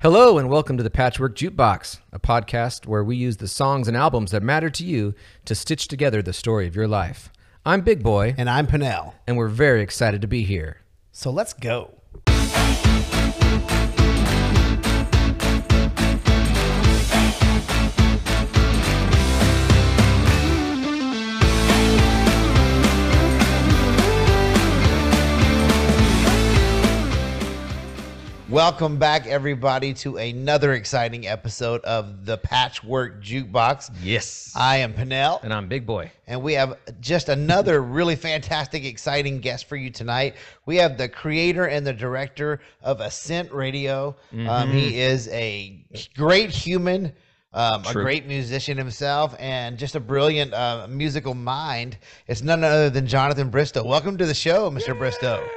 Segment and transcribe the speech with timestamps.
[0.00, 3.96] Hello, and welcome to the Patchwork Jukebox, a podcast where we use the songs and
[3.96, 7.32] albums that matter to you to stitch together the story of your life.
[7.66, 9.14] I'm Big Boy, And I'm Pinnell.
[9.26, 10.82] and we're very excited to be here.
[11.10, 11.94] So let's go.
[28.58, 33.92] Welcome back, everybody, to another exciting episode of the Patchwork Jukebox.
[34.02, 34.52] Yes.
[34.56, 36.10] I am Pinnell, and I'm Big Boy.
[36.26, 40.34] and we have just another really fantastic, exciting guest for you tonight.
[40.66, 44.16] We have the creator and the director of Ascent Radio.
[44.48, 47.12] Um, he is a great human,
[47.52, 51.96] um, a great musician himself, and just a brilliant uh, musical mind.
[52.26, 53.86] It's none other than Jonathan Bristow.
[53.86, 54.98] Welcome to the show, Mr.
[54.98, 55.48] Bristow.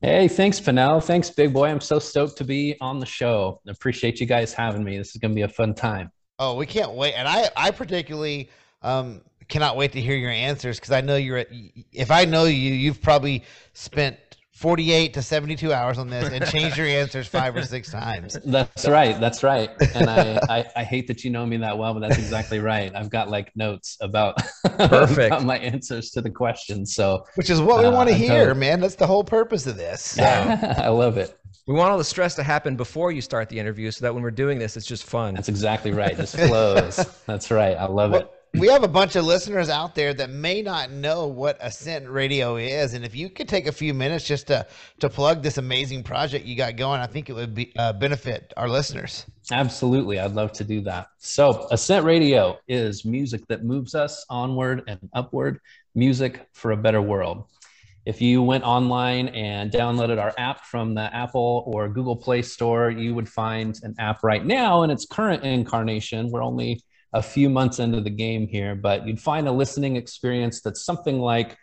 [0.00, 1.02] Hey, thanks, Pinnell.
[1.02, 1.68] Thanks, Big Boy.
[1.68, 3.60] I'm so stoked to be on the show.
[3.68, 4.98] Appreciate you guys having me.
[4.98, 6.10] This is going to be a fun time.
[6.38, 7.14] Oh, we can't wait.
[7.14, 8.50] And I, I particularly
[8.82, 11.38] um, cannot wait to hear your answers because I know you're.
[11.38, 11.48] At,
[11.92, 14.16] if I know you, you've probably spent
[14.54, 18.38] 48 to 72 hours on this and change your answers five or six times.
[18.44, 19.18] That's right.
[19.20, 19.68] That's right.
[19.94, 22.94] And I, I, I hate that you know me that well, but that's exactly right.
[22.94, 25.26] I've got like notes about, Perfect.
[25.26, 26.94] about my answers to the questions.
[26.94, 28.80] So Which is what we Uh, want to hear, don't- man.
[28.80, 30.00] That's the whole purpose of this.
[30.02, 30.22] So,
[30.78, 31.36] I love it.
[31.66, 34.22] We want all the stress to happen before you start the interview so that when
[34.22, 35.34] we're doing this, it's just fun.
[35.34, 36.14] That's exactly right.
[36.16, 36.96] Just flows.
[37.26, 37.74] That's right.
[37.76, 38.30] I love it.
[38.56, 42.54] We have a bunch of listeners out there that may not know what Ascent Radio
[42.54, 44.64] is, and if you could take a few minutes just to
[45.00, 48.54] to plug this amazing project you got going, I think it would be uh, benefit
[48.56, 49.26] our listeners.
[49.50, 50.20] Absolutely.
[50.20, 51.08] I'd love to do that.
[51.18, 55.58] So, Ascent Radio is music that moves us onward and upward,
[55.96, 57.46] music for a better world.
[58.06, 62.88] If you went online and downloaded our app from the Apple or Google Play Store,
[62.88, 66.30] you would find an app right now in its current incarnation.
[66.30, 66.82] We're only
[67.14, 71.20] a few months into the game here, but you'd find a listening experience that's something
[71.20, 71.56] like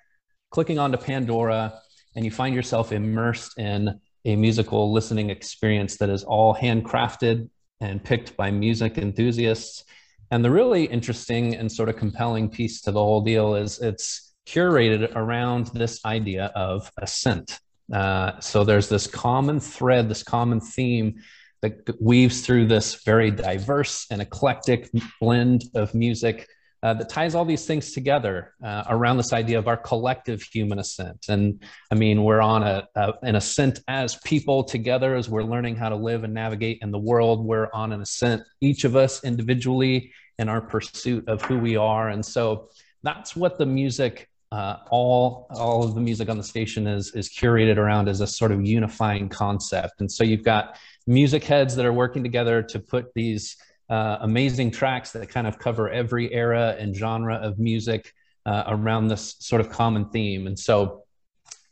[0.50, 1.74] clicking onto Pandora
[2.16, 7.50] and you find yourself immersed in a musical listening experience that is all handcrafted
[7.81, 9.84] and picked by music enthusiasts.
[10.30, 14.34] And the really interesting and sort of compelling piece to the whole deal is it's
[14.48, 17.59] curated around this idea of ascent.
[17.92, 21.16] Uh, so there's this common thread, this common theme
[21.62, 24.90] that weaves through this very diverse and eclectic
[25.20, 26.48] blend of music
[26.84, 30.80] uh, that ties all these things together uh, around this idea of our collective human
[30.80, 31.26] ascent.
[31.30, 35.76] And I mean, we're on a, a, an ascent as people together as we're learning
[35.76, 37.46] how to live and navigate in the world.
[37.46, 42.10] We're on an ascent, each of us individually, in our pursuit of who we are.
[42.10, 42.70] And so
[43.04, 44.28] that's what the music.
[44.52, 48.28] Uh, all all of the music on the station is is curated around as a
[48.28, 52.79] sort of unifying concept, and so you've got music heads that are working together to
[52.79, 53.57] put these
[53.89, 58.13] uh, amazing tracks that kind of cover every era and genre of music
[58.45, 60.47] uh, around this sort of common theme.
[60.47, 61.03] And so,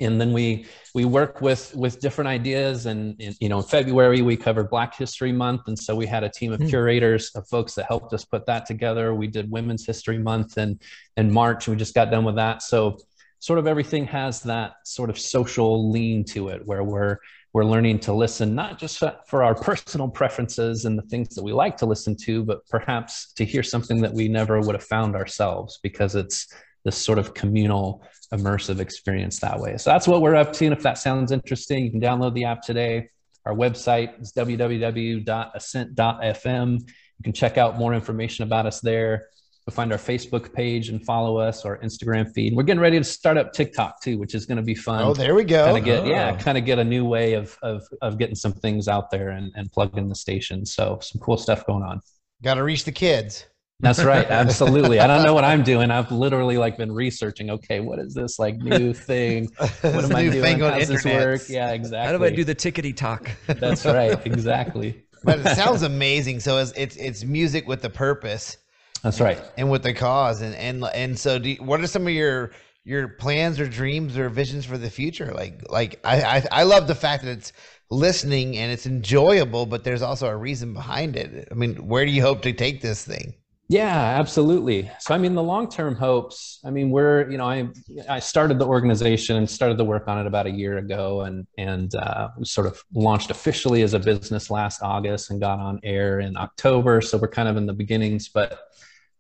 [0.02, 2.86] and then we we work with with different ideas.
[2.86, 6.24] And in, you know, in February we covered Black History Month, and so we had
[6.24, 9.14] a team of curators of folks that helped us put that together.
[9.14, 10.82] We did Women's History Month and
[11.18, 12.62] in March, we just got done with that.
[12.62, 12.98] So
[13.40, 17.18] sort of everything has that sort of social lean to it where we're
[17.54, 21.52] we're learning to listen not just for our personal preferences and the things that we
[21.52, 25.16] like to listen to but perhaps to hear something that we never would have found
[25.16, 26.54] ourselves because it's
[26.86, 29.76] this sort of communal immersive experience that way.
[29.78, 32.46] So that's what we're up to and if that sounds interesting you can download the
[32.46, 33.10] app today.
[33.46, 36.90] Our website is www.ascent.fm
[37.20, 39.28] you can check out more information about us there
[39.70, 42.56] You'll find our Facebook page and follow us, our Instagram feed.
[42.56, 45.04] We're getting ready to start up TikTok too, which is going to be fun.
[45.04, 45.66] Oh, there we go.
[45.66, 46.44] Kind of get, yeah, Oh.
[46.44, 49.52] kind of get a new way of, of, of getting some things out there and,
[49.56, 50.66] and plugging the station.
[50.66, 52.02] So some cool stuff going on.
[52.42, 53.46] Got to reach the kids.
[53.80, 54.26] That's right.
[54.32, 55.00] Absolutely.
[55.00, 55.92] I don't know what I'm doing.
[55.92, 59.50] I've literally like been researching, okay, what is this like new thing?
[59.82, 60.60] What am I doing?
[60.62, 61.42] How does this work?
[61.48, 62.12] Yeah, exactly.
[62.12, 63.30] How do I do the tickety talk?
[63.46, 64.20] That's right.
[64.26, 65.04] Exactly.
[65.24, 66.40] But it sounds amazing.
[66.40, 68.58] So it's, it's it's music with the purpose
[69.04, 69.42] That's right.
[69.58, 70.42] and with the cause.
[70.42, 72.52] And and and so, do you, what are some of your
[72.84, 75.32] your plans or dreams or visions for the future?
[75.34, 77.54] Like like I I, I love the fact that it's
[77.90, 81.48] listening and it's enjoyable, but there's also a reason behind it.
[81.50, 83.36] I mean, where do you hope to take this thing?
[83.72, 84.90] Yeah, absolutely.
[85.00, 86.60] So, I mean, the long-term hopes.
[86.66, 87.70] I mean, we're, you know, I
[88.10, 91.46] I started the organization and started the work on it about a year ago, and
[91.60, 96.20] and uh, sort of launched officially as a business last August and got on air
[96.20, 97.00] in October.
[97.00, 98.60] So we're kind of in the beginnings, but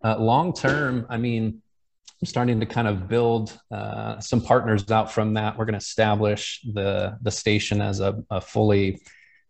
[0.03, 1.61] uh, long-term, I mean,
[2.21, 5.57] I'm starting to kind of build uh, some partners out from that.
[5.57, 8.99] We're going to establish the the station as a, a fully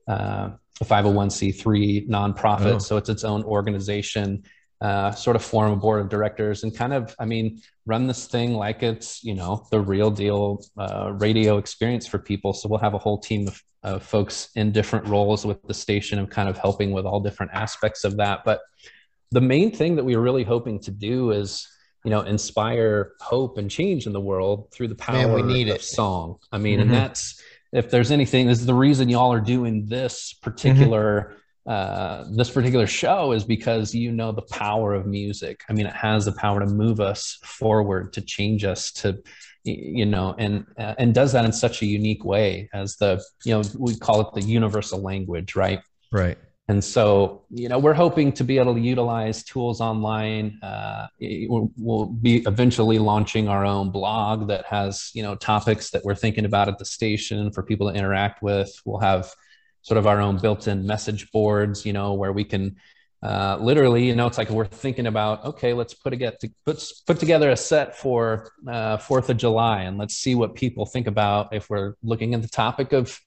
[0.08, 0.52] uh,
[0.82, 2.80] a 501c3 nonprofit, oh.
[2.80, 4.44] so it's its own organization.
[4.82, 8.28] Uh, sort of form a board of directors and kind of, I mean, run this
[8.28, 12.54] thing like it's you know the real deal uh, radio experience for people.
[12.54, 16.18] So we'll have a whole team of, of folks in different roles with the station
[16.20, 18.46] and kind of helping with all different aspects of that.
[18.46, 18.62] But
[19.32, 21.68] the main thing that we are really hoping to do is
[22.04, 25.70] you know inspire hope and change in the world through the power Man, we need
[25.70, 25.84] of it.
[25.84, 26.90] song i mean mm-hmm.
[26.90, 27.42] and that's
[27.72, 31.36] if there's anything this is the reason y'all are doing this particular
[31.68, 31.72] mm-hmm.
[31.72, 35.94] uh, this particular show is because you know the power of music i mean it
[35.94, 39.22] has the power to move us forward to change us to
[39.66, 43.54] you know and uh, and does that in such a unique way as the you
[43.54, 45.82] know we call it the universal language right
[46.12, 46.38] right
[46.70, 50.60] and so, you know, we're hoping to be able to utilize tools online.
[50.62, 56.14] Uh, we'll, be eventually launching our own blog that has, you know, topics that we're
[56.14, 58.72] thinking about at the station for people to interact with.
[58.86, 59.34] We'll have
[59.82, 62.76] sort of our own built-in message boards, you know, where we can
[63.24, 66.38] uh, literally, you know, it's like we're thinking about, okay, let's put together
[66.68, 70.86] put put together a set for uh, Fourth of July, and let's see what people
[70.86, 73.20] think about if we're looking at the topic of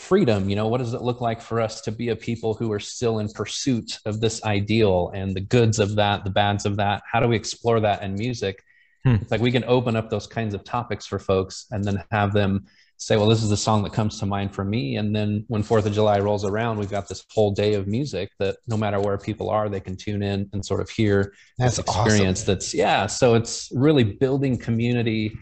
[0.00, 2.72] freedom you know what does it look like for us to be a people who
[2.72, 6.76] are still in pursuit of this ideal and the goods of that the bads of
[6.76, 8.64] that how do we explore that in music
[9.04, 9.16] hmm.
[9.16, 12.32] it's like we can open up those kinds of topics for folks and then have
[12.32, 12.64] them
[12.96, 15.62] say well this is the song that comes to mind for me and then when
[15.62, 18.98] fourth of july rolls around we've got this whole day of music that no matter
[19.00, 22.54] where people are they can tune in and sort of hear that's this experience awesome.
[22.54, 25.36] that's yeah so it's really building community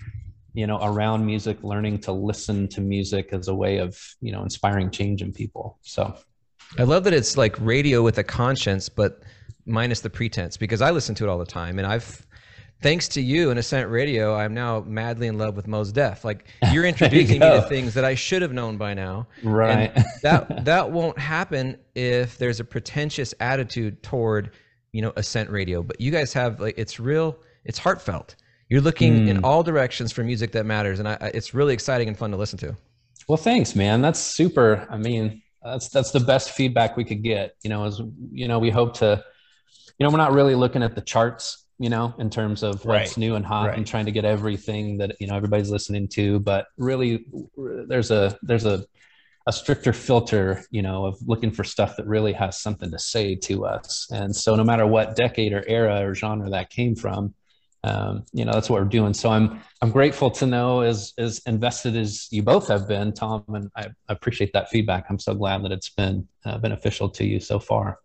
[0.55, 4.43] you know around music learning to listen to music as a way of you know
[4.43, 5.79] inspiring change in people.
[5.83, 6.17] So
[6.79, 9.23] i love that it's like radio with a conscience but
[9.65, 11.79] minus the pretense because i listen to it all the time.
[11.79, 12.27] And i've
[12.83, 16.25] thanks to you and ascent radio i'm now madly in love with Mos Def.
[16.25, 19.29] Like you're introducing you me to things that i should have known by now.
[19.43, 19.93] Right.
[19.95, 24.53] and that that won't happen if there's a pretentious attitude toward
[24.93, 25.83] you know ascent radio.
[25.83, 28.37] But you guys have like it's real it's heartfelt
[28.69, 29.29] you're looking mm.
[29.29, 29.45] in hmm.
[29.45, 32.59] all directions for music that matters, and I, it's really exciting and fun to listen
[32.61, 32.77] to.
[33.27, 34.03] Well, thanks, man.
[34.03, 34.87] That's super.
[34.91, 37.55] I mean, that's that's the best feedback we could get.
[37.63, 38.01] You know, as
[38.33, 39.25] you know, we hope to.
[39.99, 41.65] You know, we're not really looking at the charts.
[41.81, 43.17] You know, in terms of what's right.
[43.17, 43.77] new and hot, right.
[43.77, 46.41] and trying to get everything that you know everybody's listening to.
[46.41, 47.25] But really,
[47.57, 48.85] there's a there's a
[49.49, 53.35] a stricter filter, you know, of looking for stuff that really has something to say
[53.35, 54.07] to us.
[54.13, 57.35] And so, no matter what decade or era or genre that came from,
[57.89, 59.15] um, you know that's what we're doing.
[59.15, 63.45] So i'm i'm grateful to know as as invested as you both have been tom
[63.49, 65.07] and i, appreciate that feedback.
[65.09, 67.99] I'm so glad that it's been uh, beneficial to you so far.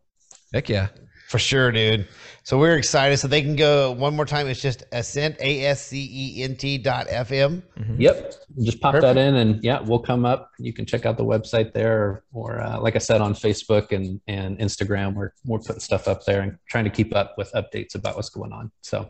[0.54, 0.88] Heck yeah.
[1.30, 2.08] For sure dude.
[2.44, 3.18] So we're excited.
[3.18, 4.48] So they can go one more time.
[4.48, 8.00] It's just ascent a-s-c-e-n-t dot fm mm-hmm.
[8.00, 8.36] yep.
[8.62, 9.16] Just pop Perfect.
[9.16, 10.52] that in and yeah we'll come up.
[10.60, 13.92] You can check out the website there or, or uh, like i said on facebook
[13.92, 15.16] and and instagram.
[15.16, 18.30] We're, we're putting stuff up there and trying to keep up with updates about what's
[18.30, 18.72] going on.
[18.82, 19.10] So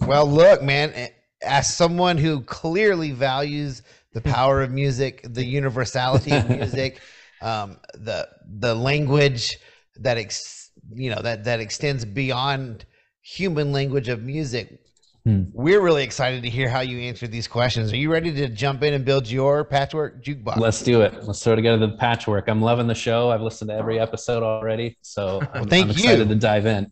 [0.00, 1.10] well, look, man,
[1.42, 3.82] as someone who clearly values
[4.12, 7.00] the power of music, the universality of music,
[7.42, 8.28] um, the
[8.58, 9.58] the language
[9.96, 12.84] that ex, you know that that extends beyond
[13.20, 14.80] human language of music.
[15.26, 15.42] Hmm.
[15.52, 17.92] We're really excited to hear how you answer these questions.
[17.92, 20.58] Are you ready to jump in and build your patchwork jukebox?
[20.58, 21.14] Let's do it.
[21.14, 22.46] Let's sort of throw together the patchwork.
[22.46, 23.32] I'm loving the show.
[23.32, 26.34] I've listened to every episode already, so I'm, well, thank I'm excited you.
[26.34, 26.88] to dive in.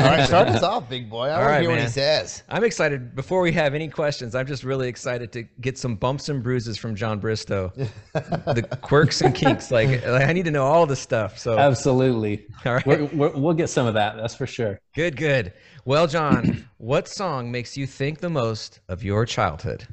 [0.00, 1.28] All right, start us off, big boy.
[1.28, 1.78] I want to hear man.
[1.78, 2.42] what he says.
[2.48, 3.14] I'm excited.
[3.14, 6.76] Before we have any questions, I'm just really excited to get some bumps and bruises
[6.76, 7.72] from Jon Bristow,
[8.14, 9.70] the quirks and kinks.
[9.70, 11.38] Like, like, I need to know all the stuff.
[11.38, 12.46] So absolutely.
[12.64, 14.16] All right, we're, we're, we'll get some of that.
[14.16, 14.80] That's for sure.
[14.92, 15.52] Good, good.
[15.86, 19.86] Well, Jon, what song makes you think the most of your childhood?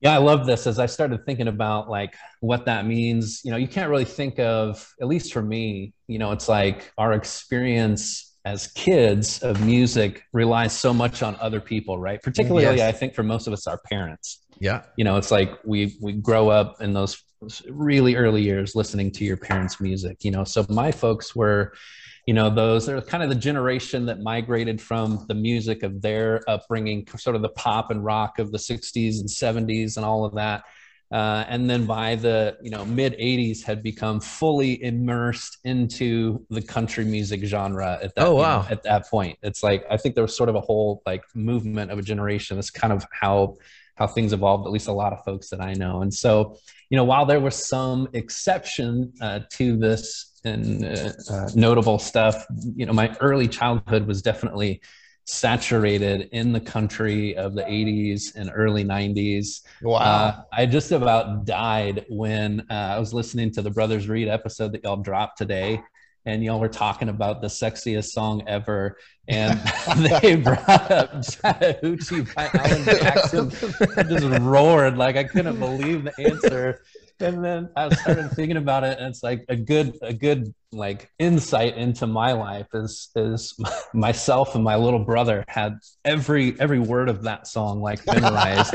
[0.00, 0.66] Yeah, I love this.
[0.66, 4.38] As I started thinking about like what that means, you know, you can't really think
[4.38, 10.22] of, at least for me, you know, it's like our experience as kids of music
[10.32, 12.22] relies so much on other people, right?
[12.22, 12.94] Particularly, yes.
[12.94, 14.44] I think for most of us, our parents.
[14.60, 14.82] Yeah.
[14.96, 17.22] You know, it's like we we grow up in those
[17.68, 20.18] really early years listening to your parents' music.
[20.22, 21.74] You know, so my folks were
[22.26, 26.42] you know those are kind of the generation that migrated from the music of their
[26.48, 30.34] upbringing sort of the pop and rock of the 60s and 70s and all of
[30.34, 30.64] that.
[31.12, 36.60] Uh, and then by the you know mid 80s had become fully immersed into the
[36.60, 38.62] country music genre at that, oh, wow.
[38.62, 39.38] know, at that point.
[39.40, 42.56] It's like i think there was sort of a whole like movement of a generation.
[42.56, 43.56] That's kind of how
[43.94, 46.02] how things evolved at least a lot of folks that i know.
[46.02, 46.58] And so
[46.90, 52.46] you know while there was some exception uh, to this and uh, uh, notable stuff.
[52.74, 54.80] You know, my early childhood was definitely
[55.26, 59.62] saturated in the country of the 80s and early 90s.
[59.82, 59.96] Wow.
[59.96, 64.72] Uh, I just about died when uh, I was listening to the Brothers Reed episode
[64.72, 65.82] that y'all dropped today.
[66.26, 68.98] And y'all were talking about the sexiest song ever.
[69.28, 69.58] And
[70.20, 73.52] they brought up Chattahoochee by Alan Jackson.
[73.96, 76.82] I just roared like I couldn't believe the answer
[77.20, 81.10] and then I started thinking about it, and it's like a good, a good like
[81.18, 83.54] insight into my life is is
[83.94, 88.74] myself and my little brother had every every word of that song like memorized,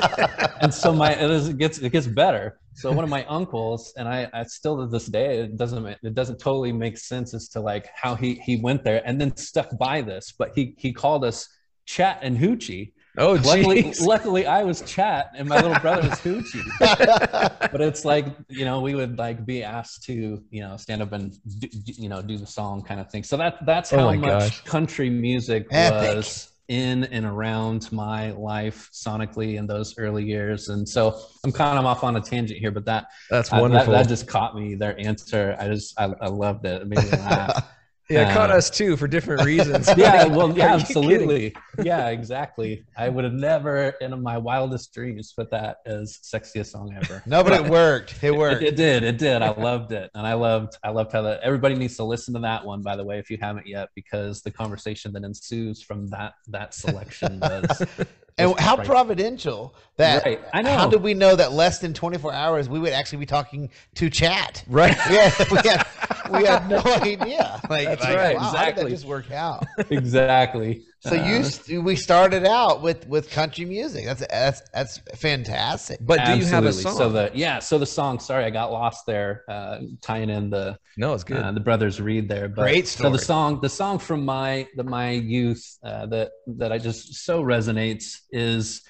[0.62, 2.60] and so my it, is, it gets it gets better.
[2.74, 6.14] So one of my uncles and I, I still to this day it doesn't it
[6.16, 9.78] doesn't totally make sense as to like how he he went there and then stuck
[9.78, 11.48] by this, but he he called us
[11.86, 16.64] Chat and Hoochie Oh, luckily, luckily, I was Chat and my little brother was Hoochie.
[16.80, 21.12] but it's like you know we would like be asked to you know stand up
[21.12, 23.24] and do, you know do the song kind of thing.
[23.24, 24.62] So that that's Oh how my much gosh.
[24.62, 26.16] country music Epic.
[26.18, 30.70] was in and around my life sonically in those early years.
[30.70, 33.62] And so I'm kind of off on a tangent here, but that That's I- that-
[33.62, 33.92] wonderful.
[33.94, 34.76] that, just caught me.
[34.76, 36.82] Their answer, I just I, I loved it.
[36.84, 37.68] It made me laugh.
[38.12, 39.88] yeah, it caught uh, us too for different reasons.
[39.98, 41.56] yeah, Like, well, yeah, absolutely.
[41.82, 42.86] Yeah, exactly.
[42.98, 47.24] I would have never, in my wildest dreams, put that as sexiest song ever.
[47.26, 48.16] no, but it worked.
[48.24, 48.64] It It, worked.
[48.64, 49.04] it did.
[49.04, 49.42] It did.
[49.42, 50.78] I loved it, and I loved.
[50.84, 51.42] I loved how that.
[51.42, 54.42] Everybody needs to listen to that one, by the way, if you haven't yet, because
[54.42, 57.84] the conversation that ensues from that that selection was.
[58.50, 60.76] and how providential that Right, I know.
[60.78, 64.10] how did we know that less than 24 hours we would actually be talking to
[64.10, 64.98] chat Right.
[65.10, 65.88] yeah we had
[66.32, 68.90] we had no idea like, That's like, right, wow, how did that exactly.
[68.90, 70.84] just work out exactly.
[71.02, 76.00] So you Uh, st- we started out with with country music that's that's that's fantastic
[76.02, 76.96] But do you have a song?
[76.96, 78.20] So the yeah, so the song.
[78.20, 81.38] Sorry, I got lost there, uh, tying in the no, it's good.
[81.38, 82.48] uh, the brothers Reed there.
[82.48, 86.72] But Great So the song, the song from my the my youth uh, that that
[86.72, 88.82] I just so resonates is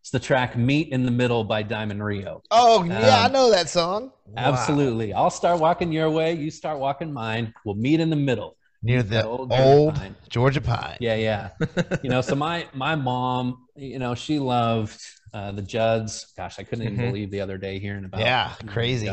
[0.00, 2.42] it's the track "Meet in the Middle" by Diamond Rio.
[2.50, 4.52] oh yeah i Um, know that song Wow.
[4.52, 7.52] Absolutely, I'll start walking your way, you start walking mine.
[7.64, 8.56] We'll meet in the middle.
[8.82, 10.16] Near the old, old Georgia pine.
[10.28, 11.50] georgia pine Yeah, yeah.
[12.02, 15.00] you know, so my my mom, you know, she loved
[15.32, 16.32] uh, the Judds.
[16.36, 19.08] Gosh, I couldn't even believe the other day hearing about Yeah, crazy.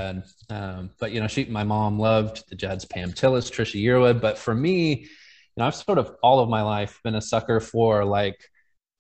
[0.50, 4.22] Um, but you know, she my mom loved the Judds, Pam Tillis, Trisha Yearwood.
[4.22, 5.08] But for me, you
[5.58, 8.40] know, I've sort of all of my life been a sucker for like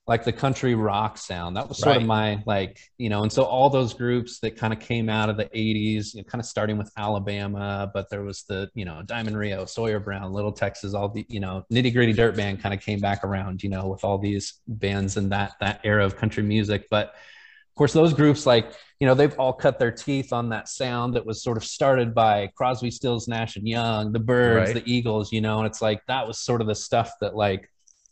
[0.07, 1.57] like the country rock sound.
[1.57, 4.71] That was sort of my like, you know, and so all those groups that kind
[4.71, 8.23] of came out of the 80s, you know, kind of starting with Alabama, but there
[8.23, 11.93] was the, you know, Diamond Rio, Sawyer Brown, Little Texas, all the, you know, nitty
[11.93, 15.27] gritty dirt band kind of came back around, you know, with all these bands in
[15.29, 16.87] that that era of country music.
[16.89, 18.71] But of course, those groups like,
[19.01, 22.15] you know, they've all cut their teeth on that sound that was sort of started
[22.15, 24.83] by Crosby, Stills, Nash and Young, the Byrds, Right.
[24.83, 27.69] the Eagles, you know, and it's like that was sort of the stuff that like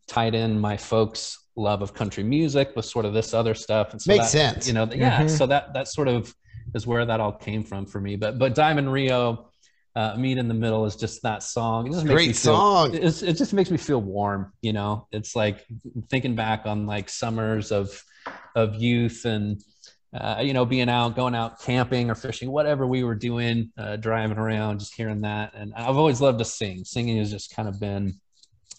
[0.08, 3.92] tied in my folks' love of country music with sort of this other stuff.
[3.92, 4.68] And so Makes that, sense.
[4.68, 5.24] You know, yeah.
[5.24, 5.30] Mhm.
[5.30, 6.34] So that that sort of
[6.74, 8.16] is where that all came from for me.
[8.16, 9.50] But but Diamond Rio,
[9.96, 11.88] uh, Meet in the Middle is just that song.
[11.88, 12.96] It just makes Great me feel, song.
[12.96, 14.52] It's, it just makes me feel warm.
[14.62, 15.66] You know, it's like
[16.10, 18.04] thinking back on like summers of
[18.56, 19.62] of youth and
[20.14, 23.96] uh, you know being out, going out camping or fishing, whatever we were doing, uh,
[23.96, 25.54] driving around, just hearing that.
[25.56, 26.84] And I've always loved to sing.
[26.84, 28.14] Singing has just kind of been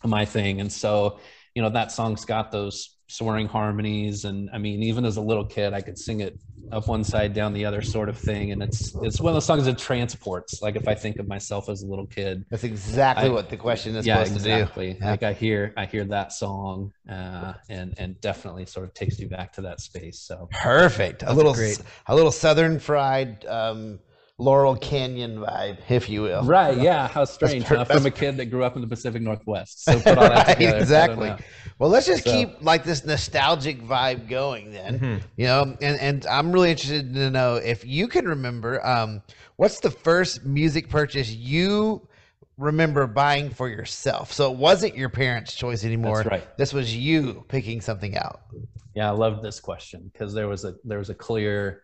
[0.05, 0.61] my thing.
[0.61, 1.19] And so
[1.57, 5.45] you know that song's got those soaring harmonies and i mean even as a little
[5.47, 6.39] kid i could sing it
[6.73, 9.45] up one side down the other sort of thing and it's it's one of those
[9.47, 13.27] songs that transports like if i think of myself as a little kid that's exactly
[13.27, 15.11] I- what the question is yeah supposed exactly to do Yeah.
[15.13, 19.29] like i hear i hear that song uh and and definitely sort of takes you
[19.29, 21.23] back to that space so Perfect.
[21.23, 21.81] A little, great.
[22.09, 24.01] a little southern fried um,
[24.39, 26.43] Laurel Canyon vibe, if you will.
[26.43, 27.85] right yeah how strange per- huh?
[27.87, 30.57] from a kid that grew up in the pacific northwest so put all that Right,
[30.59, 31.35] together exactly.
[31.79, 34.99] Well, let's just So- keep like this nostalgic vibe going then.
[34.99, 35.23] Mhm.
[35.37, 39.23] You know, and and I'm really interested to know if you can remember um,
[39.57, 42.07] what's the first music purchase you
[42.57, 44.33] remember buying for yourself.
[44.33, 46.19] So it wasn't your parents' choice anymore.
[46.23, 46.57] That's right.
[46.57, 48.41] This was you picking something out.
[48.95, 51.83] Yeah, I love this question because there was a there was a clear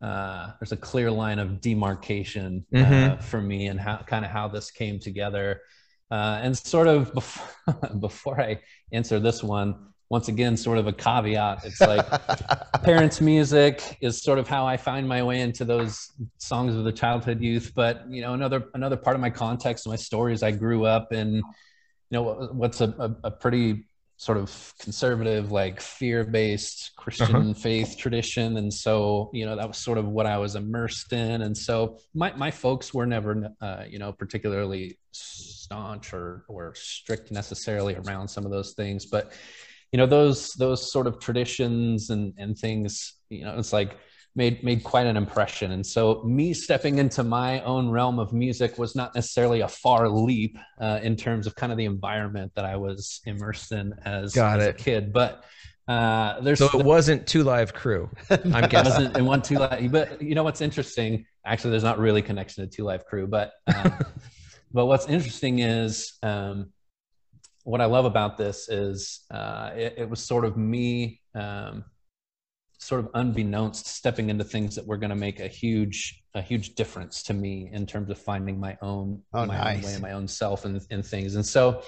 [0.00, 3.22] uh, there's a clear line of demarcation uh, Mhm.
[3.22, 5.60] for me and how kind of how this came together.
[6.10, 8.60] Uh, and sort of before, before I
[8.92, 9.74] answer this one,
[10.10, 11.64] once again, sort of a caveat.
[11.64, 12.06] It's like
[12.82, 16.92] parents' music is sort of how I find my way into those songs of the
[16.92, 17.72] childhood youth.
[17.74, 21.34] But you know, another another part of my context, my stories, I grew up in,
[21.36, 21.42] you
[22.10, 23.87] know, what's a, a, a pretty
[24.18, 29.96] sort of conservative, like fear-based Christian faith tradition, and so you know that was sort
[29.96, 31.42] of what I was immersed in.
[31.42, 37.30] And so my my folks were never, uh, you know, particularly staunch or or strict
[37.30, 39.06] necessarily around some of those things.
[39.06, 39.32] But
[39.92, 43.96] you know those those sort of traditions and and things you know it's like
[44.38, 48.78] made made quite an impression and so me stepping into my own realm of music
[48.78, 52.64] was not necessarily a far leap uh, in terms of kind of the environment that
[52.64, 55.44] i was immersed in as, as a kid but
[55.88, 58.10] uh, there's So it wasn't Two Live Crew.
[58.30, 58.92] I'm it guessing.
[58.92, 62.62] wasn't in one two live but you know what's interesting actually there's not really connection
[62.62, 63.94] to two live crew but um,
[64.72, 66.70] but what's interesting is um,
[67.64, 71.84] what i love about this is uh, it, it was sort of me um,
[72.78, 76.74] sort of unbeknownst stepping into things that were going to make a huge a huge
[76.74, 79.76] difference to me in terms of finding my own Oh, my nice.
[79.78, 81.82] own way and my own self and, and things and so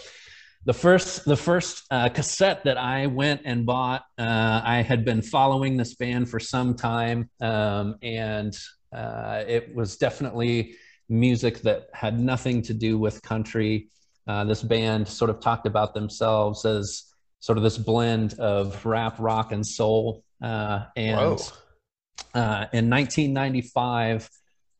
[0.66, 5.22] the first the first uh, cassette that I went and bought, uh, I had been
[5.22, 8.54] following this band for some time, um, and
[8.94, 10.74] uh, it was definitely
[11.08, 13.88] music that had nothing to do with country.
[14.26, 17.04] Uh, this band sort of talked about themselves as
[17.40, 20.22] sort of this blend of rap, rock, and soul.
[20.42, 21.40] Uh, and
[22.34, 24.28] uh, in 1995,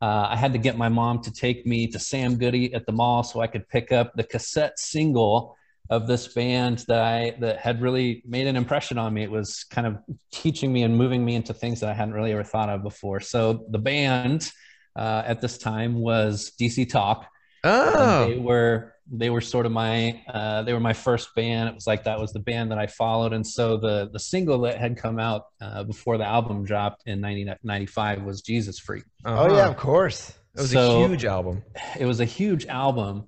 [0.03, 2.93] uh, I had to get my mom to take me to Sam Goody at the
[2.93, 5.57] mall so I could pick up the cassette single
[5.91, 9.23] of this band that I that had really made an impression on me.
[9.25, 9.99] It was kind of
[10.33, 13.21] teaching me and moving me into things that I hadn't really ever thought of before.
[13.21, 14.51] So the band
[14.97, 17.27] uh, at this time was DC Talk.
[17.65, 17.95] And
[18.33, 21.69] they Oh, were they were sort of my uh, they were my first band.
[21.69, 24.61] It was like that was the band that I followed, and so the the single
[24.61, 29.05] that had come out uh, before the album dropped in 1995 was Jesus Freak.
[29.25, 29.71] Oh yeah, uh-huh.
[29.71, 30.31] of course.
[30.57, 31.63] It was So- a huge album.
[31.99, 33.25] It was a huge album,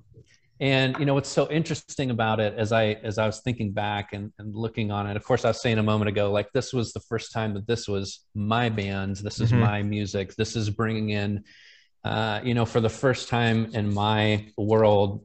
[0.61, 4.13] and you know what's so interesting about it as I as I was thinking back
[4.13, 5.17] and, and looking on it.
[5.17, 7.67] Of course, I was saying a moment ago, like this was the first time that
[7.67, 9.17] this was my band.
[9.17, 9.59] This is Mhm.
[9.61, 10.35] my music.
[10.37, 11.45] This is bringing in
[12.05, 15.25] uh, you know, for the first time in my world,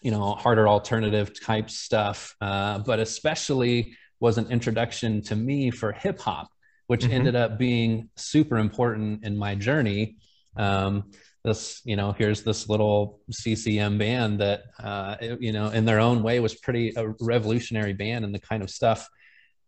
[0.00, 5.92] you know, harder alternative type stuff, uh, but especially was an introduction to me for
[5.92, 6.48] hip hop,
[6.86, 7.12] which Mhm.
[7.12, 10.16] ended up being super important in my journey.
[10.56, 11.10] Um,
[11.44, 16.22] this, you know, here's this little CCM band that, uh, you know, in their own
[16.22, 19.08] way was pretty a revolutionary band and the kind of stuff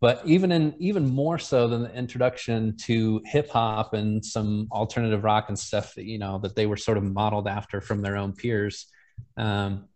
[0.01, 5.25] but even in even more so than the introduction to hip hop and some alternative
[5.25, 8.17] rock and stuff that you know that they were sort of modeled after from their
[8.17, 8.87] own peers
[9.37, 9.87] um,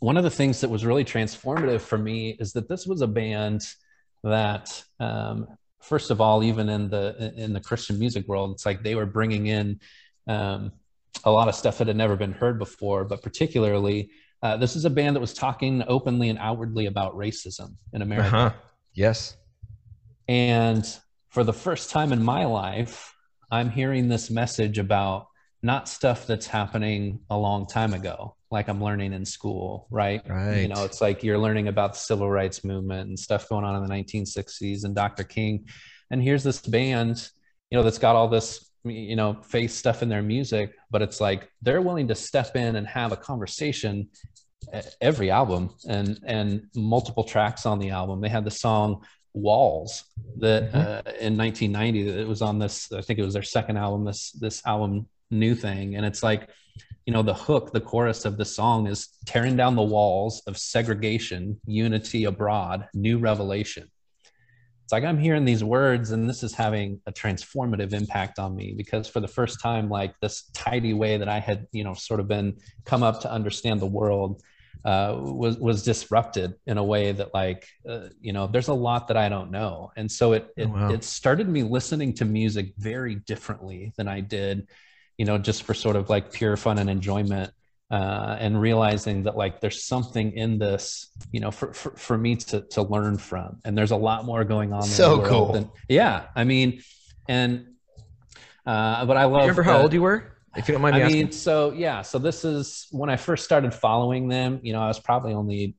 [0.00, 3.06] one of the things that was really transformative for me is that this was a
[3.06, 3.62] band
[4.24, 5.46] that um,
[5.80, 9.06] first of all even in the in the christian music world it's like they were
[9.06, 9.80] bringing in
[10.28, 10.72] um,
[11.24, 14.10] a lot of stuff that had never been heard before but particularly
[14.42, 18.28] uh, this is a band that was talking openly and outwardly about racism in america
[18.36, 18.52] Uh huh.
[18.94, 19.36] Yes.
[20.28, 20.86] and
[21.30, 23.14] for the first time in my life,
[23.50, 25.28] I'm hearing this message about
[25.62, 30.22] not stuff that's happening a long time ago, like I'm learning in school, right?
[30.28, 30.58] Right.
[30.62, 33.74] You know, it's like you're learning about the civil rights movement and stuff going on
[33.76, 35.24] in the 1960s and Dr.
[35.24, 35.66] King.
[36.10, 37.28] And here's this band,
[37.70, 41.20] you know, that's got all this, you know, faith stuff in their music, but it's
[41.20, 44.08] like they're willing to step in and have a conversation
[45.00, 48.20] every album and and multiple tracks on the album.
[48.20, 50.04] They had the song Walls
[50.38, 50.74] that Mhm.
[51.06, 52.92] uh, in 1990 that it was on this.
[52.92, 54.04] I think it was their second album.
[54.04, 56.50] This this album New Thing, and it's like
[57.06, 60.56] you know the hook, the chorus of the song is tearing down the walls of
[60.56, 63.90] segregation, unity abroad, new revelation.
[64.84, 68.74] It's like I'm hearing these words, and this is having a transformative impact on me
[68.76, 72.20] because for the first time, like this tidy way that I had, you know, sort
[72.20, 74.42] of been come up to understand the world
[74.84, 79.08] uh, was was disrupted in a way that like uh, you know there's a lot
[79.08, 80.90] that I don't know and so it it, Oh, wow.
[80.90, 84.66] it started me listening to music very differently than I did
[85.22, 87.48] you know just for sort of like pure fun and enjoyment
[87.92, 92.34] uh, and realizing that like there's something in this you know for, for, for me
[92.34, 95.52] to, to learn from and there's a lot more going on in So the cool.
[95.52, 96.82] than, yeah I mean
[97.28, 97.50] and
[98.66, 100.18] uh, but I love Remember how that- old you were?
[100.56, 101.22] If you don't mind me I asking.
[101.22, 104.60] mean, so yeah, so this is when I first started following them.
[104.62, 105.76] You know, I was probably only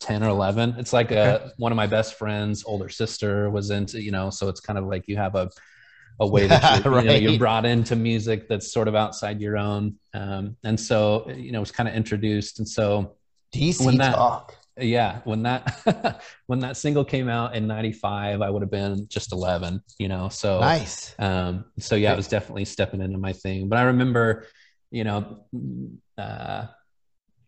[0.00, 0.76] ten or eleven.
[0.78, 4.00] It's like a one of my best friends' older sister was into.
[4.00, 5.50] You know, so it's kind of like you have a
[6.20, 9.56] a way that you're, you know, you're brought into music that's sort of outside your
[9.56, 9.96] own.
[10.14, 12.58] Um, and so you know, it was kind of introduced.
[12.58, 13.16] And so
[13.52, 14.56] DC When that- talk.
[14.78, 19.32] yeah, when that when that single came out in '95, I would have been just
[19.32, 19.82] eleven.
[19.98, 21.14] You know, so Nice.
[21.18, 23.68] um, so yeah, I was definitely stepping into my thing.
[23.68, 24.46] But I remember,
[24.90, 25.44] you know,
[26.18, 26.66] uh,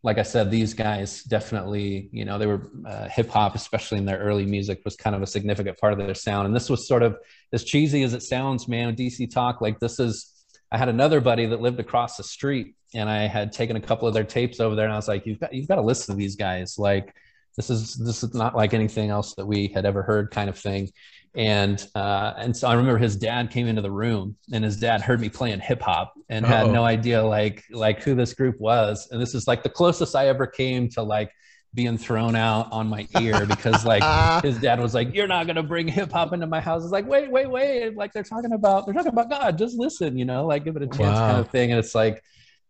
[0.06, 4.04] like I said, these guys definitely, you know, they were uh, hip hop, especially in
[4.04, 6.46] their early music, was kind of a significant part of their sound.
[6.46, 7.16] And this was sort of
[7.52, 8.94] as cheesy as it sounds, man.
[8.94, 10.32] DC Talk, like this is.
[10.70, 14.06] I had another buddy that lived across the street, and I had taken a couple
[14.06, 16.14] of their tapes over there, and I was like, "You've got you've got to listen
[16.14, 16.78] to these guys.
[16.78, 17.12] Like,
[17.56, 20.58] this is this is not like anything else that we had ever heard, kind of
[20.58, 20.90] thing."
[21.34, 25.02] And uh, and so I remember his dad came into the room, and his dad
[25.02, 26.72] heard me playing hip hop and had Uh-oh.
[26.72, 29.08] no idea like like who this group was.
[29.10, 31.30] And this is like the closest I ever came to like
[31.74, 34.02] being thrown out on my ear because like
[34.44, 37.06] his dad was like, "You're not gonna bring hip hop into my house." It's like,
[37.06, 37.94] wait, wait, wait!
[37.96, 39.58] Like they're talking about they're talking about God.
[39.58, 41.28] Just listen, you know, like give it a chance, Wow.
[41.32, 41.70] kind of thing.
[41.70, 42.22] And it's like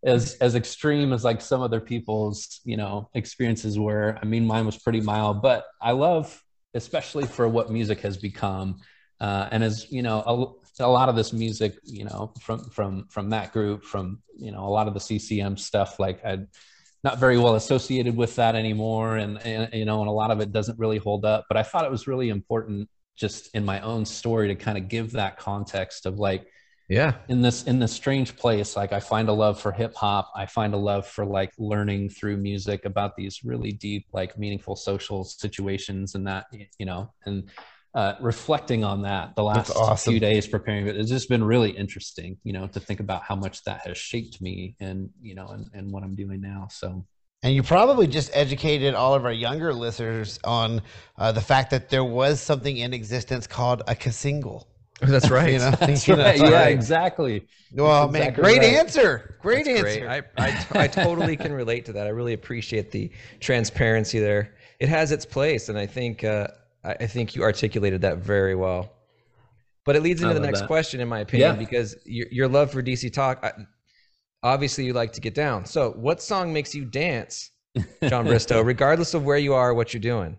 [0.07, 4.19] as as extreme as like some other people's you know experiences were.
[4.23, 6.42] I mean, mine was pretty mild, but I love,
[6.75, 8.79] especially for what music has become,
[9.21, 13.09] uh, and as you know, a, a lot of this music, you know, from from
[13.09, 16.38] from that group, from you know, a lot of the CCM stuff, like I
[17.05, 20.40] not very well associated with that anymore and, and you know and a lot of
[20.40, 23.81] it doesn't really hold up but i thought it was really important just in my
[23.81, 26.49] own story to kind of give that context of like
[26.88, 27.14] Yeah.
[27.29, 30.46] in this in this strange place like i find a love for hip hop i
[30.46, 35.25] find a love for like learning through music about these really deep like meaningful social
[35.25, 36.46] situations and that
[36.79, 37.51] you know and
[37.94, 40.12] uh, reflecting on that the last awesome.
[40.12, 43.35] few days preparing it it's just been really interesting you know to think about how
[43.35, 47.05] much that has shaped me and you know and, and what i'm doing now so
[47.42, 50.83] And you probably just educated all of our younger listeners on
[51.16, 54.66] uh, the fact that there was something in existence called a single.
[55.00, 55.52] That's right.
[55.52, 55.70] You know?
[55.80, 56.37] That's You know, right.
[56.38, 57.46] Yeah, like- exactly.
[57.72, 58.74] Well, man, exactly great right.
[58.74, 59.37] answer.
[59.42, 60.00] Great That's answer.
[60.00, 60.24] great.
[60.38, 62.06] I, I, I totally can relate to that.
[62.06, 64.54] I really appreciate the transparency there.
[64.80, 66.48] It has its place, and I think uh,
[66.85, 68.92] I, I think you articulated that very well.
[69.85, 70.66] But it leads into the next that.
[70.66, 71.59] question, in my opinion, Yeah.
[71.59, 73.44] because your, your love for DC Talk.
[73.44, 73.52] I,
[74.42, 75.64] obviously, you like to get down.
[75.64, 77.50] So, what song makes you dance,
[78.09, 80.38] Jon Bristow, regardless of where you are, or what you're doing?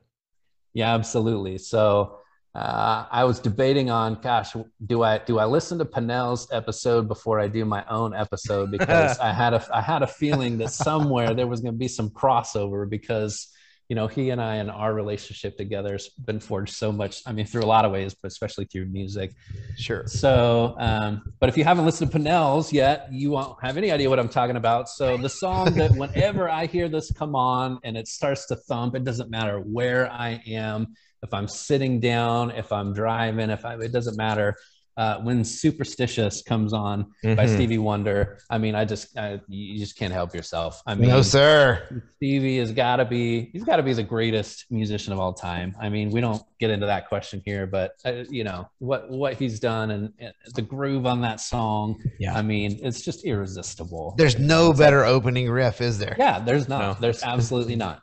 [0.74, 1.58] Yeah, absolutely.
[1.58, 2.17] So
[2.58, 4.56] uh, I was debating on, gosh,
[4.88, 9.20] do I do I listen to Pinnell's episode before I do my own episode because
[9.22, 12.10] I had a I had a feeling that somewhere there was going to be some
[12.10, 13.54] crossover because
[13.89, 17.22] you know he and I and our relationship together has been forged so much.
[17.28, 19.34] I mean, through a lot of ways, but especially through music.
[19.78, 20.08] Sure.
[20.08, 24.10] So, um, but if you haven't listened to Pinnell's yet, you won't have any idea
[24.10, 24.89] what I'm talking about.
[24.89, 28.96] So, the song that whenever I hear this come on and it starts to thump,
[28.96, 33.76] it doesn't matter where I am, if I'm sitting down, if I'm driving, if I,
[33.76, 34.56] it doesn't matter.
[34.96, 37.54] Uh, when Superstitious comes on by Mhm.
[37.54, 40.82] Stevie Wonder, I mean, I just, I, you just can't help yourself.
[40.88, 42.02] I mean, No, sir.
[42.16, 45.76] Stevie has got to be he's got to be the greatest musician of all time.
[45.80, 49.36] I mean, we don't get into that question here, but uh, you know what what
[49.36, 52.02] he's done and, and the groove on that song.
[52.20, 52.36] Yeah.
[52.36, 54.16] I mean, it's just irresistible.
[54.18, 56.16] There's no better opening riff, is there?
[56.18, 56.82] yeah, there's not.
[56.82, 56.98] No.
[57.00, 58.02] There's absolutely not.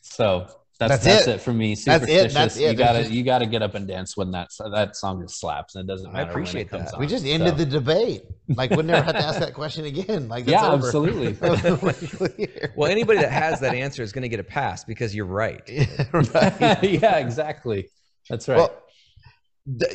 [0.00, 0.48] So
[0.80, 1.34] that's That's that's, it.
[1.36, 1.40] it.
[1.40, 1.74] for me.
[1.74, 2.08] That's it.
[2.08, 2.34] Superstitious.
[2.34, 2.70] That's it.
[2.72, 5.76] You gotta just- you gotta get up and dance when that that song just slaps,
[5.76, 6.24] and it doesn't I matter.
[6.24, 6.94] when it appreciate comes that.
[6.94, 7.00] on.
[7.00, 8.22] We just ended So- the debate.
[8.48, 10.28] Like we'll never have to ask that question again.
[10.28, 10.86] Like that's Yeah, over.
[10.86, 11.36] absolutely.
[12.76, 15.62] Well, anybody that has that answer is going to get a pass because you're right.
[16.12, 16.82] right.
[16.82, 17.88] yeah, exactly.
[18.28, 18.56] That's right.
[18.58, 18.72] Well,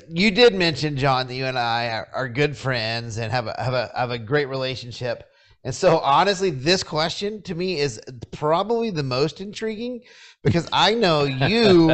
[0.10, 3.56] you did mention Jon that you and I are, are good friends and have a
[3.62, 5.26] have a have a great relationship.
[5.64, 8.00] And so honestly, this question to me is
[8.32, 10.02] probably the most intriguing
[10.44, 11.92] because I know you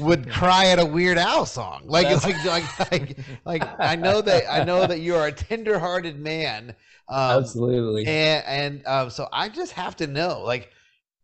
[0.00, 1.82] would cry at a Weird Al song.
[1.86, 2.44] Like That's- like
[2.90, 6.74] like like like I know that I know that you are a tender-hearted man.
[7.08, 8.06] Um, absolutely.
[8.06, 10.72] and and um, so I just have to know, like,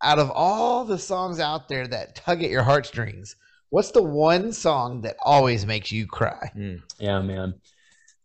[0.03, 3.35] out of all the songs out there that tug at your heartstrings,
[3.71, 6.51] what's the one song that always makes you cry?
[6.57, 6.83] Mm.
[6.99, 7.55] Yeah, man.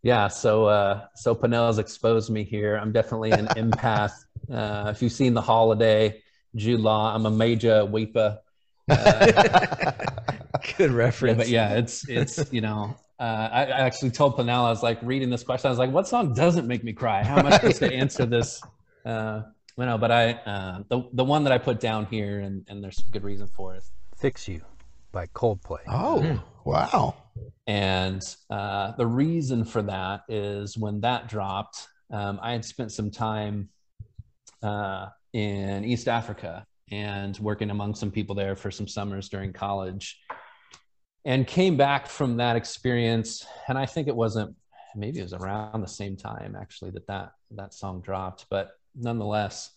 [0.04, 2.78] Yeah, so uh so Pinnell's exposed me here.
[2.78, 4.14] I'm definitely an empath.
[4.52, 6.22] Uh if you've seen The Holiday,
[6.56, 8.40] Jude Law, I'm a major weeper.
[8.90, 9.92] Uh,
[10.78, 11.38] Good yeah, reference.
[11.38, 14.98] but yeah, it's it's you know, uh, I, I actually told Pinnell I was like
[15.02, 15.68] reading this question.
[15.68, 17.22] I was like, "What song doesn't make me cry?
[17.24, 18.62] How am I supposed to answer this?"
[19.06, 19.42] Uh,
[19.78, 22.82] you know, but I uh, the the one that I put down here, and and
[22.84, 23.84] there's some good reason for it.
[24.18, 24.62] Fix You
[25.12, 25.80] by Coldplay.
[25.90, 27.16] oh, wow.
[27.68, 33.12] And uh, the reason for that is when that dropped, um, I had spent some
[33.12, 33.70] time
[34.64, 40.20] uh, in East Africa and working among some people there for some summers during college.
[41.26, 44.56] And came back from that experience, and I think it wasn't
[44.96, 49.72] maybe it was around the same time actually that that that song dropped, but nonetheless,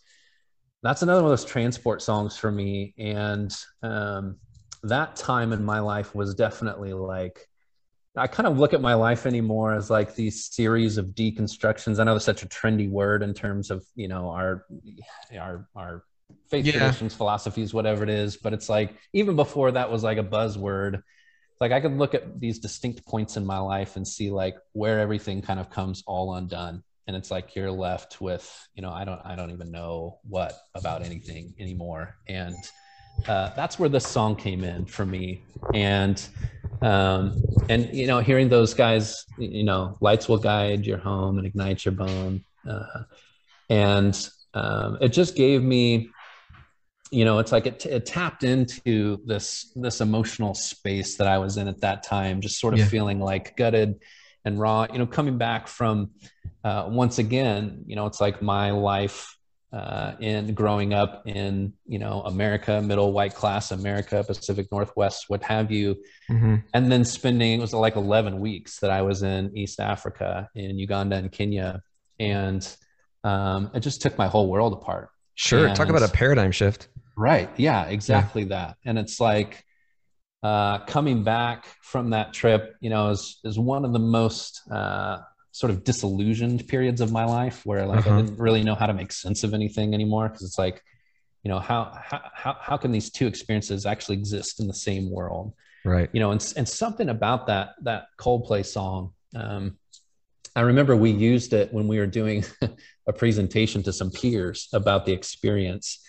[0.83, 2.95] that's another one of those transport songs for me.
[2.99, 4.37] And um,
[4.83, 7.47] that time in my life was definitely like
[8.17, 12.01] I kind of look at my life anymore as like these series of deconstructions.
[12.01, 14.67] I know that's such a trendy word in terms of you know our
[15.39, 16.05] our our
[16.51, 16.73] faith Yeah.
[16.73, 18.37] traditions, philosophies, whatever it is.
[18.37, 21.03] But it's like even before that was like a buzzword.
[21.61, 24.99] Like I could look at these distinct points in my life and see like where
[24.99, 26.83] everything kind of comes all undone.
[27.07, 30.53] and it's like you're left with you know i don't i don't even know what
[30.75, 32.71] about anything anymore and
[33.27, 35.43] uh, that's where this song came in for me
[35.75, 36.29] and
[36.83, 41.47] um, and you know hearing those guys you know lights will guide your home and
[41.47, 43.03] ignite your bone uh,
[43.69, 46.11] and um, it just gave me
[47.11, 51.57] you know it's like it, it, tapped into this this emotional space that i was
[51.57, 52.87] in at that time just sort of yeah.
[52.87, 54.01] feeling like gutted
[54.45, 56.11] and raw you know coming back from
[56.65, 59.37] uh, once again you know it's like my life
[59.73, 65.43] uh, in growing up in you know America, middle white class America, Pacific Northwest, what
[65.43, 65.97] have you,
[66.29, 66.57] mm-hmm.
[66.75, 70.79] and then spending it was like eleven weeks that I was in East Africa, in
[70.79, 71.83] Uganda and Kenya,
[72.19, 72.67] and
[73.25, 75.11] um, it just took my whole world apart.
[75.35, 76.89] Sure, and, talk about a paradigm shift.
[77.17, 77.51] Right.
[77.57, 77.85] Yeah.
[77.85, 78.49] Exactly yeah.
[78.49, 78.77] that.
[78.85, 79.65] And it's like
[80.43, 85.19] uh, coming back from that trip, you know, is is one of the most uh,
[85.53, 88.19] sort of disillusioned periods of my life where like uh-huh.
[88.19, 90.83] I didn't really know how to make sense of anything anymore because it's like,
[91.43, 95.53] you know, how how how can these two experiences actually exist in the same world?
[95.85, 96.09] Right.
[96.13, 99.13] You know, and and something about that that Coldplay song.
[99.35, 99.79] Um,
[100.57, 102.45] I remember we used it when we were doing
[103.07, 106.01] a presentation to some peers about the experience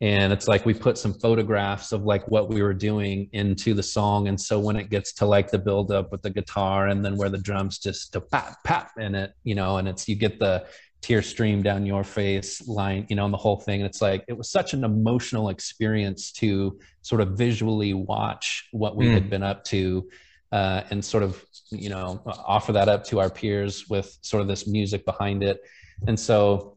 [0.00, 3.82] and it's like we put some photographs of like what we were doing into the
[3.82, 4.28] song.
[4.28, 7.16] And so when it gets to like the build up with the guitar and then
[7.16, 10.38] where the drums just to pap pap in it you know and it's you get
[10.38, 10.66] the
[11.00, 13.80] tear stream down your face line you know and the whole thing.
[13.80, 18.96] And it's like it was such an emotional experience to sort of visually watch what
[18.96, 19.14] we mm.
[19.14, 20.08] had been up to
[20.50, 24.48] uh, and sort of you know offer that up to our peers with sort of
[24.48, 25.60] this music behind it.
[26.08, 26.76] And so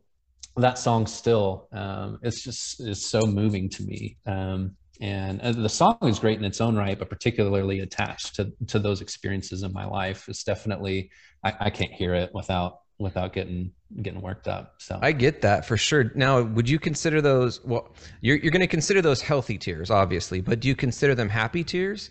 [0.58, 4.17] that song still um, it's just is so moving to me.
[4.26, 8.52] Um, and uh, the song is great in its own right but particularly attached to
[8.67, 10.28] to those experiences in my life.
[10.28, 11.12] It's definitely
[11.43, 15.00] I, I can't hear it without without getting getting worked up so.
[15.02, 16.12] I get that for sure.
[16.15, 20.41] Now would you consider those well you're, you're going to consider those healthy tears obviously
[20.41, 22.10] but do you consider them happy tears?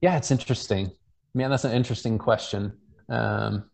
[0.00, 0.90] Yeah it's interesting.
[1.34, 2.72] Man that's an interesting question.
[3.08, 3.69] Um,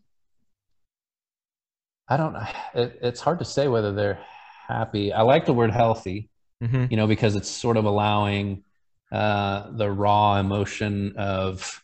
[2.07, 2.35] I don't.
[2.73, 4.19] It, it's hard to say whether they're
[4.67, 5.11] happy.
[5.11, 6.29] I like the word healthy,
[6.61, 6.85] mm-hmm.
[6.91, 8.63] you know, because it's sort of allowing
[9.11, 11.83] uh, the raw emotion of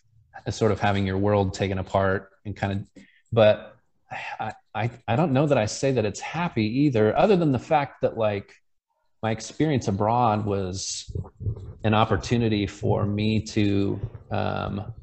[0.50, 3.04] sort of having your world taken apart and kind of.
[3.32, 3.76] But
[4.40, 7.60] I, I I don't know that I say that it's happy either, other than the
[7.60, 8.54] fact that like
[9.24, 11.10] my experience abroad was
[11.84, 14.94] an opportunity for me to um,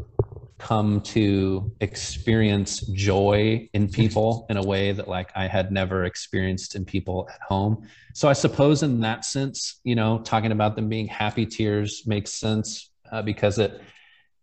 [0.61, 6.77] come to experience joy in people in a way that like I had never experienced
[6.77, 7.89] in people at home.
[8.15, 12.33] So I suppose in that sense, you know, talking about them being happy tears makes
[12.33, 13.81] sense uh, because it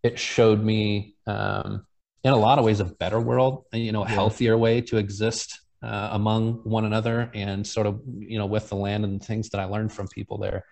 [0.02, 1.86] it showed me um,
[2.24, 5.60] in a lot of ways a better world, you know, a healthier way to exist
[5.82, 9.50] uh, among one another and sort of you know with the land and the things
[9.50, 10.64] that I learned from people there.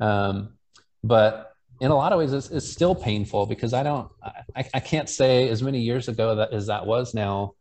[0.00, 0.54] Um,
[1.02, 1.53] but
[1.84, 4.10] in a lot of ways it's, it's still painful because i don't
[4.56, 7.54] I, I can't say as many years ago that as that was now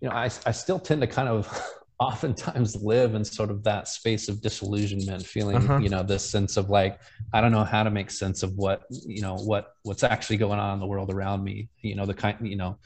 [0.00, 1.46] you know i, I still tend to kind of
[1.98, 5.78] oftentimes live in sort of that space of disillusionment feeling uh-huh.
[5.78, 7.00] you know this sense of like
[7.34, 10.58] i don't know how to make sense of what you know what what's actually going
[10.58, 12.78] on in the world around me you know the kind you know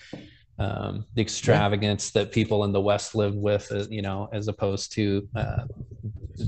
[0.60, 4.92] um, the extravagance that people in the West live with, uh, you know, as opposed
[4.92, 5.64] to uh,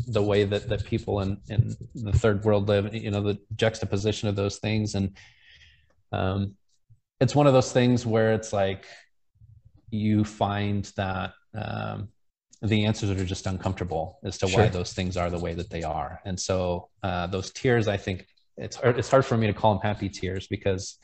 [0.08, 4.28] the way that, that people in, in the third world live, you know, the juxtaposition
[4.28, 4.94] of those things.
[4.96, 5.16] And
[6.12, 6.56] um,
[7.20, 8.84] it's one of those things where it's like
[9.88, 12.08] you find that um,
[12.60, 14.60] the answers are just uncomfortable as to sure.
[14.60, 16.20] why those things are the way that they are.
[16.26, 18.26] And so uh, those tears, I think
[18.58, 20.98] it's hard, it's hard for me to call them happy tears because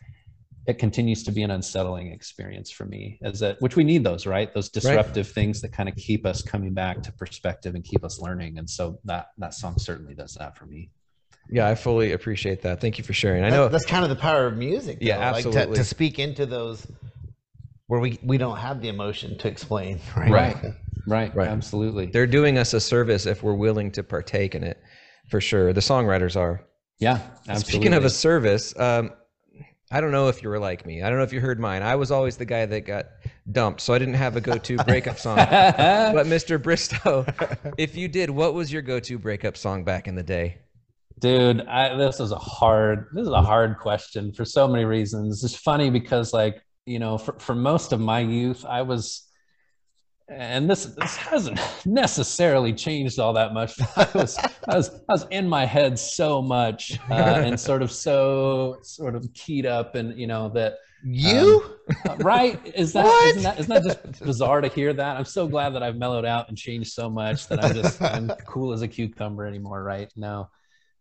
[0.69, 4.27] it continues to be an unsettling experience for me as that which we need those
[4.27, 4.53] right?
[4.53, 5.35] Those disruptive right.
[5.35, 8.69] things that kind of keep us coming back to perspective and keep us learning and
[8.69, 10.91] so that that song certainly does that for me.
[11.51, 12.83] Yeah i fully appreciate that.
[12.83, 13.45] Thank you for sharing.
[13.45, 15.07] I know that's kind of the power of music though.
[15.07, 16.87] yeah absolutely like to, to, speak into those
[17.87, 20.31] where we we don't have the emotion to explain right?
[20.31, 20.57] Right.
[21.07, 21.49] Right, right.
[21.49, 22.07] absolutely.
[22.07, 24.79] They're doing us a service if we're willing to partake in it
[25.31, 25.73] for sure.
[25.73, 26.61] The songwriters are.
[26.99, 27.63] Yeah absolutely.
[27.63, 29.13] speaking of a service um,
[29.91, 31.03] I don't know if you were like me.
[31.03, 31.83] I don't know if you heard mine.
[31.83, 33.07] I was always the guy that got
[33.51, 35.37] dumped, so I didn't have a go-to breakup song.
[35.37, 36.63] but Mr.
[36.63, 37.25] Bristow,
[37.79, 40.59] if you did, what was your go-to breakup song back in the day?
[41.19, 43.09] Dude, I, this is a hard.
[43.13, 45.43] This is a hard question for so many reasons.
[45.43, 49.28] It's funny because, like, you know, for, for most of my youth, I was
[50.29, 53.75] and this this hasn't necessarily changed all that much.
[53.97, 57.91] I was I was I was in my head so much uh, and sort of
[57.91, 61.77] so sort of keyed up, and you know that You?
[62.09, 62.61] Uh, right?
[62.75, 65.17] Is that, isn't that isn't that just bizarre to hear that?
[65.17, 68.29] I'm so glad that I've mellowed out and changed so much that I'm just I'm
[68.47, 69.83] cool as a cucumber anymore.
[69.83, 70.13] Right?
[70.17, 70.51] No.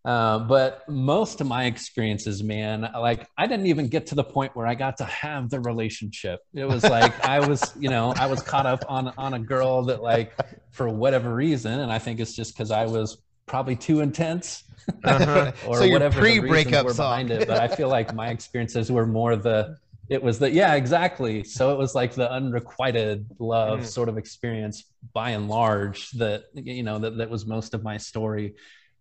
[0.05, 4.55] Uh, but most of my experiences, man, like I didn't even get to the point
[4.55, 6.39] where I got to have the relationship.
[6.53, 9.83] It was like I was, you know, I was caught up on on a girl
[9.85, 10.33] that, like,
[10.71, 14.63] for whatever reason, and I think it's just because I was probably too intense
[15.03, 15.51] Uh-huh.
[15.67, 17.11] or So whatever the reasons pre-breakup were song.
[17.11, 17.47] behind it.
[17.47, 19.75] But I feel like my experiences were more the
[20.09, 21.43] it was the yeah exactly.
[21.43, 23.85] So it was like the unrequited love Mm.
[23.85, 27.97] sort of experience by and large that you know that that was most of my
[27.97, 28.55] story.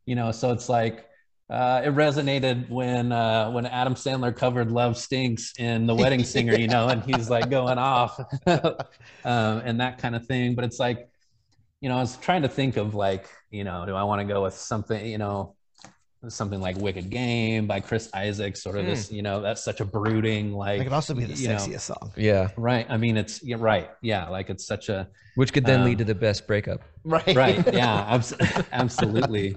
[0.06, 1.04] You know, so it's like.
[1.48, 6.56] Uh, it resonated when uh, when Adam Sandler covered "Love Stinks" in The Wedding Singer,
[6.56, 8.74] you know, and he's like going off, um,
[9.24, 10.56] and that kind of thing.
[10.56, 11.08] But it's like,
[11.80, 14.24] you know, I was trying to think of like, you know, do I want to
[14.26, 15.54] go with something, you know,
[16.28, 18.90] something like Wicked Game by Chris Isaak, sort of Hmm.
[18.90, 20.80] this, you know, that's such a brooding, like.
[20.80, 22.12] It could also be the you know, sexiest song.
[22.16, 22.86] Yeah, right.
[22.88, 23.90] I mean, it's yeah, right.
[24.02, 24.28] Yeah.
[24.28, 26.80] Like it's such a, which could then Um, lead to the best breakup.
[27.04, 27.36] Right.
[27.36, 27.64] right.
[27.74, 28.14] Yeah.
[28.14, 28.34] Abs-
[28.72, 29.56] absolutely.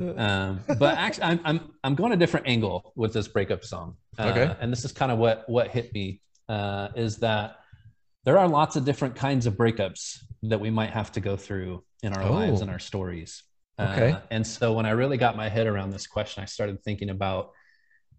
[0.00, 3.96] Um, but actually, I'm, I'm, I'm going a different angle with this breakup song.
[4.18, 4.56] Uh, Okay.
[4.60, 7.56] And this is kind of what, what hit me uh, is that
[8.24, 11.82] there are lots of different kinds of breakups that we might have to go through
[12.02, 12.62] in our lives Oh.
[12.62, 13.42] and our stories.
[13.80, 14.12] Okay.
[14.12, 17.10] Uh, and so when I really got my head around this question, I started thinking
[17.10, 17.50] about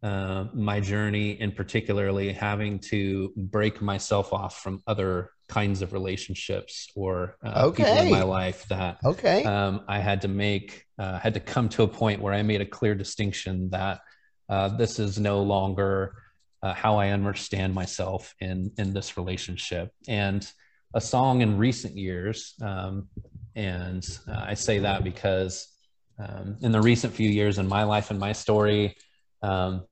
[0.01, 6.89] uh, my journey and particularly having to break myself off from other kinds of relationships
[6.95, 8.09] or uh, people in Okay.
[8.09, 9.43] my life that Okay.
[9.43, 12.61] um, I had to make, uh, had to come to a point where I made
[12.61, 13.99] a clear distinction that
[14.47, 16.15] uh, this is no longer
[16.63, 19.91] uh, how I understand myself in in this relationship.
[20.07, 20.49] And
[20.93, 23.09] a song in recent years, um,
[23.55, 25.67] and uh, I say that because
[26.19, 28.95] um, in the recent few years in my life and my story,
[29.41, 29.85] um,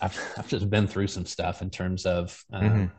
[0.00, 2.90] I've, I've just been through some stuff in terms of um, Mhm.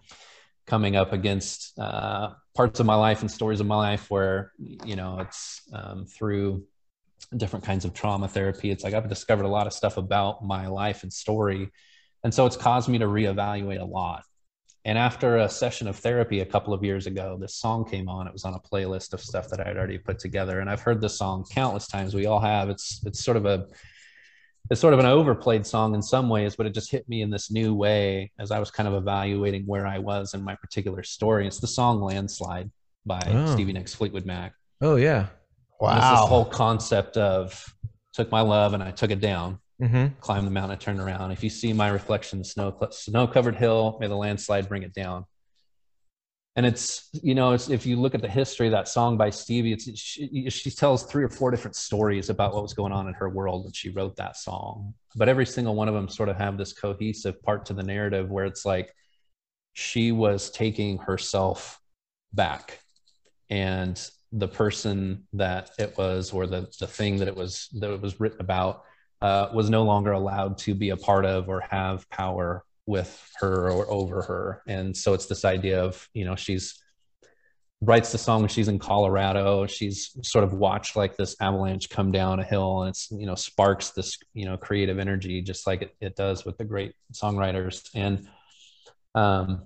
[0.67, 4.95] coming up against uh, parts of my life and stories of my life where you
[4.95, 6.65] know it's um, through
[7.37, 10.67] different kinds of trauma therapy it's like i've discovered a lot of stuff about my
[10.67, 11.71] life and story
[12.23, 14.23] and so it's caused me to reevaluate a lot
[14.85, 18.25] and after a session of therapy a couple of years ago this song came on
[18.27, 20.99] it was on a playlist of stuff that i'd already put together and i've heard
[20.99, 23.67] this song countless times we all have it's it's sort of a
[24.69, 27.29] it's sort of an overplayed song in some ways, but it just hit me in
[27.29, 31.03] this new way as I was kind of evaluating where I was in my particular
[31.03, 31.45] story.
[31.45, 32.71] It's the song Landslide
[33.05, 33.47] by Oh.
[33.51, 34.53] Stevie Nicks Fleetwood Mac.
[34.79, 35.25] Oh yeah.
[35.81, 37.65] And It's this whole concept of
[38.13, 40.19] took my love and I took it down, Mm-hmm.
[40.19, 41.31] climbed the mountain, I turned around.
[41.31, 44.93] If you see my reflection, the snow snow covered hill, may the landslide bring it
[44.93, 45.25] down.
[46.55, 49.31] And it's you know, it's, if you look at the history of that song by
[49.31, 53.07] Stevie, it's she, she tells three or four different stories about what was going on
[53.07, 54.93] in her world when she wrote that song.
[55.15, 58.29] But every single one of them sort of have this cohesive part to the narrative
[58.29, 58.93] where it's like
[59.73, 61.79] she was taking herself
[62.33, 62.79] back
[63.49, 63.99] and
[64.31, 68.19] the person that it was or the, the thing that it was that it was
[68.19, 68.83] written about
[69.21, 73.69] uh, was no longer allowed to be a part of or have power with her
[73.71, 74.63] or over her.
[74.67, 76.81] And so it's this idea of you know she's
[77.83, 79.65] writes the song when she's in colorado.
[79.65, 83.35] She's sort of watched like this avalanche come down a hill and it's you know
[83.35, 87.89] sparks this you know creative energy just like it, it does with the great songwriters.
[87.95, 88.27] And
[89.15, 89.63] um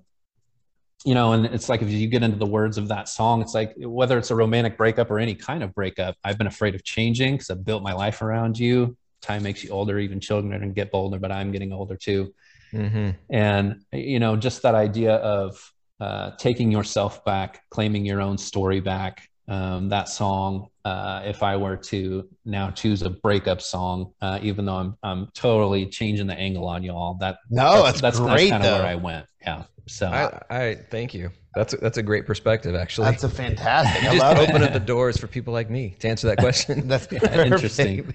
[1.05, 3.53] you know, and it's like if you get into the words of that song, it's
[3.53, 6.83] like whether it's a romantic breakup or any kind of breakup, I've been afraid of
[6.83, 8.97] changing because I've built my life around you.
[9.25, 12.33] Time makes you older, even children get bolder, but I'm getting older too.
[12.71, 13.09] Mm-hmm.
[13.29, 15.57] And, you know, just that idea of
[15.99, 19.27] uh, taking yourself back, claiming your own story back.
[19.47, 24.65] Um, that song, uh, if I were to now choose a breakup song, uh, even
[24.65, 28.63] though I'm, I'm totally changing the angle on y'all, that No, that's, that's, great kind
[28.63, 29.25] of where I went.
[29.41, 29.63] Yeah.
[29.87, 31.29] So I, I thank you.
[31.55, 33.05] That's a, that's a great perspective, actually.
[33.11, 34.03] That's a fantastic.
[34.03, 34.63] you I just open it.
[34.63, 36.87] up the doors for people like me to answer that question.
[36.87, 38.13] That's Interesting.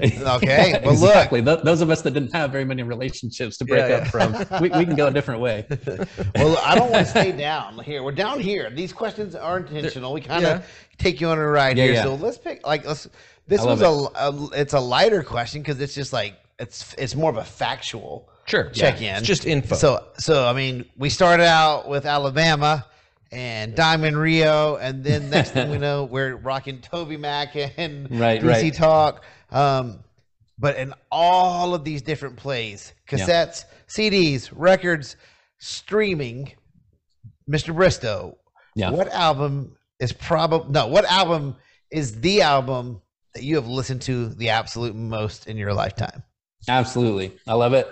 [0.00, 1.08] Okay, well, look.
[1.10, 1.42] exactly.
[1.42, 4.32] Th- those of us that didn't have very many relationships to break Yeah, up from,
[4.60, 5.66] we, we can go a different way.
[6.34, 8.02] well, I don't want to stay down here.
[8.02, 8.70] We're down here.
[8.70, 10.12] These questions are intentional.
[10.12, 10.66] We kind of yeah.
[10.98, 11.92] take you on a ride Yeah, here.
[11.94, 12.02] yeah.
[12.04, 13.08] So let's pick like let's.
[13.48, 14.18] This was love a,
[14.54, 18.28] a it's a lighter question because it's just like it's it's more of a factual
[18.46, 18.70] Sure.
[18.70, 19.16] check in.
[19.16, 19.74] It's just info.
[19.74, 22.86] So so I mean, we started out with Alabama
[23.32, 28.40] and Diamond Rio, and then next thing we know, we're rocking Toby Mac and Right,
[28.40, 28.74] DC right.
[28.74, 29.24] Talk.
[29.50, 30.00] Um,
[30.58, 35.16] but in all of these different plays, cassettes, CDs, records,
[35.58, 36.52] streaming,
[37.50, 37.74] Mr.
[37.74, 38.38] Bristow,
[38.74, 38.90] Yeah.
[38.90, 40.86] what album is probably no?
[40.86, 41.56] What album
[41.90, 43.00] is the album
[43.34, 46.22] that you have listened to the absolute most in your lifetime?
[46.68, 47.36] Absolutely.
[47.46, 47.86] I love it.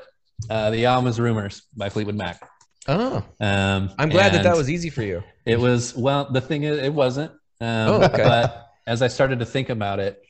[0.51, 2.41] Uh, the album is Rumours by Fleetwood Mac.
[2.87, 5.23] Oh, Um, I'm glad that that was easy for you.
[5.47, 6.31] It was well.
[6.31, 7.31] The thing is, it wasn't.
[7.61, 8.23] Um, Oh, okay.
[8.23, 10.23] But as I started to think about it,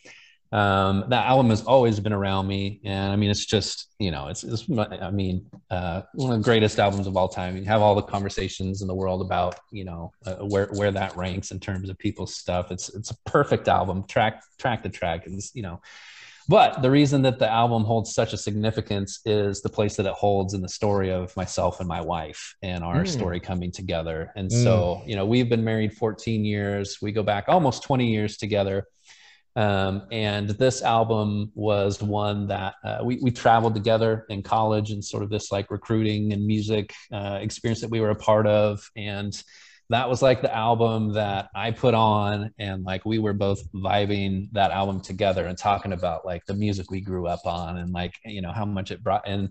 [0.52, 4.28] um, that album has always been around me, and I mean, it's just you know,
[4.28, 7.56] it's, it's I mean, uh, one of the greatest albums of all time.
[7.56, 11.16] You have all the conversations in the world about you know uh, where where that
[11.16, 12.70] ranks in terms of people's stuff.
[12.70, 15.80] It's it's a perfect album, track track to track, and you know.
[16.48, 20.12] But the reason that the album holds such a significance is the place that it
[20.12, 23.08] holds in the story of myself and my wife and our Mm.
[23.08, 24.30] story coming together.
[24.36, 26.98] And so, you know, we've been married 14 years.
[27.00, 28.86] We go back almost 20 years together.
[29.56, 35.02] Um, and this album was one that uh, we, we traveled together in college and
[35.04, 38.90] sort of this like recruiting and music uh, experience that we were a part of.
[38.96, 39.32] And
[39.90, 44.48] that was like the album that I put on and like we were both vibing
[44.52, 48.14] that album together and talking about like the music we grew up on and like
[48.24, 49.50] you know how much it brought and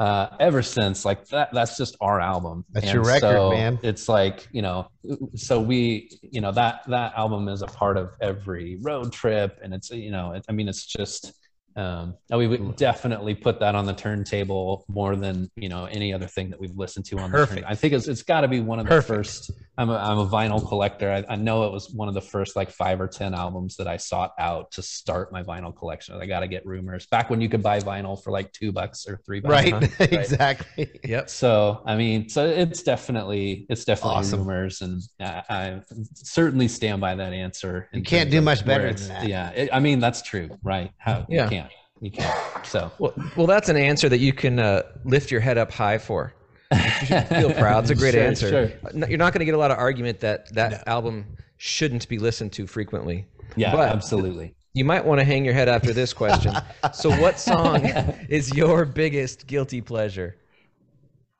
[0.00, 3.78] uh ever since like that that's just our album That's And your record, so man.
[3.82, 4.88] it's like you know
[5.36, 9.72] so we you know that that album is a part of every road trip and
[9.74, 11.32] it's you know it, i mean it's just
[11.76, 16.12] um and we would definitely put that on the turntable more than you know any
[16.12, 17.62] other thing that we've listened to on the Perfect.
[17.62, 19.08] turn i think it's, it's got to be one of the Perfect.
[19.08, 22.20] first I'm a, I'm a vinyl collector I, I know it was one of the
[22.20, 26.20] first like five or ten albums that i sought out to start my vinyl collection
[26.20, 29.06] i got to get rumours back when you could buy vinyl for like two bucks
[29.08, 29.72] or three bucks Right.
[29.72, 29.88] huh?
[30.00, 31.00] exactly.
[31.04, 31.30] Yep.
[31.30, 34.40] so i mean so it's definitely it's definitely Awesome.
[34.40, 35.80] rumours and I, I
[36.14, 39.26] certainly stand by that answer You can't do much better than that.
[39.28, 41.44] yeah it, i mean that's true right how Yeah.
[41.44, 45.30] you can't you can't so Well, well, that's an answer that you can uh, lift
[45.30, 46.32] your head up high for.
[46.72, 47.84] You should feel proud.
[47.84, 48.48] It's a great Sure, answer.
[48.48, 49.08] sure.
[49.08, 52.52] You're not going to get a lot of argument that that album shouldn't be listened
[52.52, 53.26] to frequently.
[53.56, 56.54] yeah But- absolutely You might want to hang your head after this question.
[56.92, 57.84] so, what song
[58.28, 60.36] is your biggest guilty pleasure?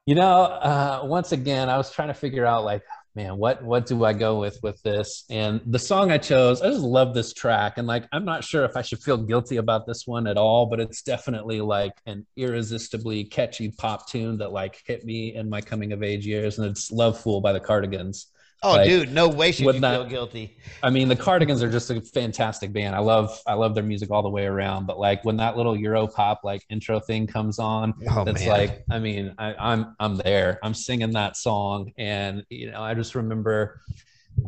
[0.06, 2.82] You know, uh, once again, I was trying to figure out like,
[3.22, 5.24] man, what what do I go with with this?
[5.30, 8.64] And the song I chose, I just love this track, and like, I'm not sure
[8.64, 12.26] if I should feel guilty about this one at all, but it's definitely like an
[12.36, 16.66] irresistibly catchy pop tune that like hit me in my coming of age years, and
[16.70, 18.26] it's "Love Fool" by the Cardigans.
[18.62, 20.58] Oh, Like, dude, no way should would you not- feel guilty.
[20.82, 22.94] I mean, the Cardigans are just a fantastic band.
[22.94, 24.86] I love I love their music all the way around.
[24.86, 28.48] But like when that little Euro pop like intro thing comes on, Oh it's man.
[28.48, 30.58] like I mean I, I'm I'm there.
[30.62, 33.80] I'm singing that song, and you know I just remember,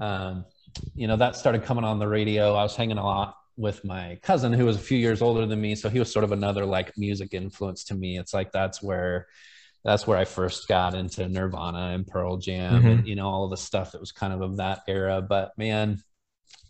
[0.00, 0.44] um,
[0.94, 2.54] you know that started coming on the radio.
[2.54, 5.60] I was hanging a lot with my cousin who was a few years older than
[5.60, 8.18] me, so he was sort of another like music influence to me.
[8.18, 9.26] It's like that's where
[9.84, 13.06] that's where I first got into Nirvana and Pearl Jam and mm-hmm.
[13.06, 15.20] you know all of the stuff that was kind of of that era.
[15.20, 16.02] But man,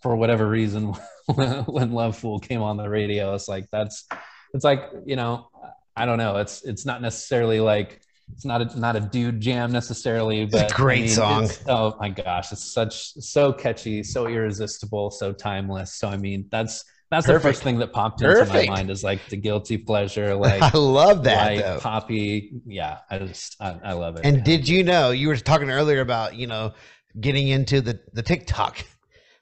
[0.03, 0.95] for whatever reason,
[1.35, 4.07] when Love Fool came on the radio, it's like that's
[4.55, 5.49] it's like you know
[5.97, 6.39] I don't know.
[6.39, 8.01] It's it's not necessarily like
[8.33, 11.49] it's not a not a dude jam necessarily, It's a but I great mean, song.
[11.69, 15.95] Oh my gosh, it's such so catchy, so irresistible, so timeless.
[15.95, 18.69] So I mean, that's that's the first thing that popped into Perfect.
[18.69, 22.61] my mind is like the guilty pleasure, like I love that poppy.
[22.67, 24.25] Yeah, I just I, I love it.
[24.25, 26.73] And did you know you were talking earlier about you know
[27.21, 28.85] getting into the the TikTok?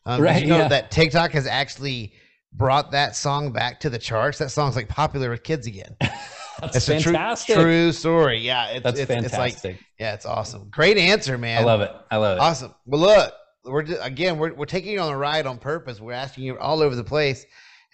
[0.06, 0.68] Um, Right, You know yeah.
[0.68, 2.14] that TikTok has actually
[2.54, 4.38] brought that song back to the charts.
[4.38, 5.94] That song's like popular with kids again.
[6.00, 7.54] that's It's a true, fantastic.
[7.54, 8.38] true story.
[8.38, 9.52] Yeah, it's, that's it's, fantastic.
[9.54, 10.68] it's like yeah, it's awesome.
[10.70, 11.60] Great answer, man.
[11.60, 11.92] I love it.
[12.10, 12.40] I love it.
[12.40, 12.74] Awesome.
[12.86, 13.34] Well, look,
[13.70, 16.00] we're ju- again we're we're taking you on a ride on purpose.
[16.00, 17.44] We're asking you all over the place,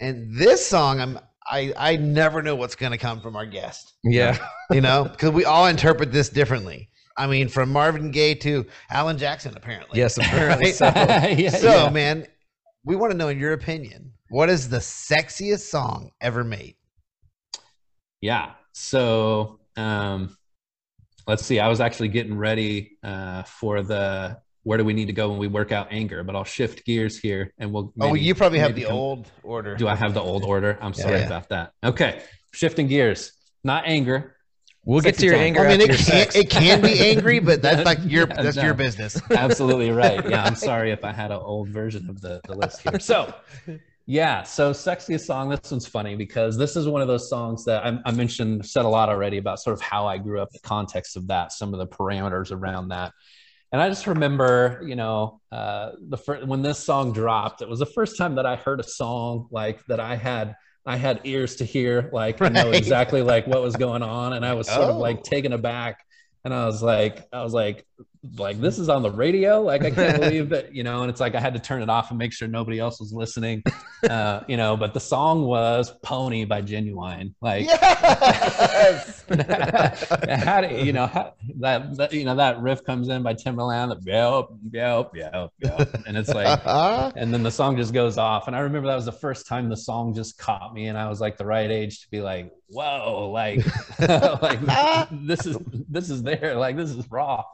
[0.00, 1.18] and this song, I'm
[1.50, 3.94] I I never know what's going to come from our guest.
[4.04, 4.36] Yeah.
[4.72, 6.90] You know, because we all interpret this differently.
[7.16, 9.96] I mean, from Marvin Gaye to Alan Jackson, apparently.
[9.96, 10.74] Yes, apparently Right?
[10.74, 10.86] so.
[11.40, 11.90] Yeah, So, yeah.
[11.90, 12.26] man,
[12.84, 16.74] we want to know, in your opinion, what is the sexiest song ever made?
[18.20, 18.54] Yeah.
[18.72, 20.36] So um,
[21.28, 21.60] let's see.
[21.60, 25.38] I was actually getting ready uh, for the where do we need to go when
[25.38, 27.92] we work out anger, but I'll shift gears here and we'll.
[28.00, 29.76] oh, you probably have the come- old order.
[29.76, 30.76] Do I have the old order?
[30.80, 31.26] I'm sorry Yeah.
[31.26, 31.70] about that.
[31.84, 32.20] Okay,
[32.52, 33.30] shifting gears.
[33.62, 34.34] Not anger.
[34.84, 35.42] We'll get to your song.
[35.44, 38.26] anger I mean, after it your can, it can be angry, but that's like your
[38.26, 38.64] Yeah, that's no.
[38.64, 39.20] your business.
[39.30, 40.28] Absolutely right.
[40.28, 42.98] Yeah, I'm sorry if I had an old version of the, the list here.
[42.98, 43.32] So,
[44.06, 45.48] yeah, so sexiest song.
[45.48, 48.84] This one's funny because this is one of those songs that I, I mentioned, said
[48.84, 51.72] a lot already about sort of how I grew up, the context of that, some
[51.72, 53.12] of the parameters around that.
[53.72, 57.78] And I just remember, you know, uh, the first when this song dropped, it was
[57.80, 60.56] the first time that I heard a song like that I had.
[60.88, 64.46] I had ears to hear, like I know exactly like what was going on, and
[64.46, 65.00] I was sort of Oh.
[65.00, 65.98] like taken aback
[66.44, 67.84] and I was like, I was like,
[68.36, 69.60] like this is on the radio.
[69.60, 71.88] Like i can't believe that you know and it's like i had to turn it
[71.88, 73.62] off and make sure nobody else was listening
[74.08, 77.32] uh you know but the song was pony by Ginuwine.
[77.40, 79.24] Like Yes.
[79.28, 83.96] it had you know ha- that, that you know that riff comes in by Timbaland
[84.04, 86.60] yep yep yep yep and it's like
[87.16, 88.46] and then the song just goes off.
[88.46, 91.08] And i remember that was the first time the song just caught me and i
[91.08, 93.64] was like the right age to be like whoa like
[94.42, 94.60] like
[95.12, 95.56] this is
[95.88, 96.54] this is there.
[96.54, 97.44] Like this is raw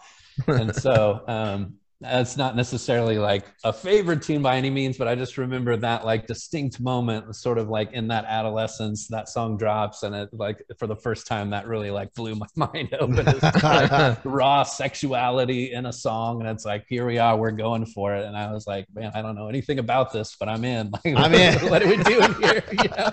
[0.47, 5.15] and so um that's not necessarily like a favorite tune by any means but i
[5.15, 10.03] just remember that like distinct moment sort of like in that adolescence that song drops
[10.03, 13.63] and it like for the first time that really like blew my mind open It's
[13.63, 18.15] like raw sexuality in a song and it's like here we are we're going for
[18.15, 18.25] it.
[18.25, 20.91] And i was like man i don't know anything about this but i'm in.
[21.05, 21.55] Like I'm in.
[21.71, 22.63] what are we doing here?
[22.85, 23.11] Yeah.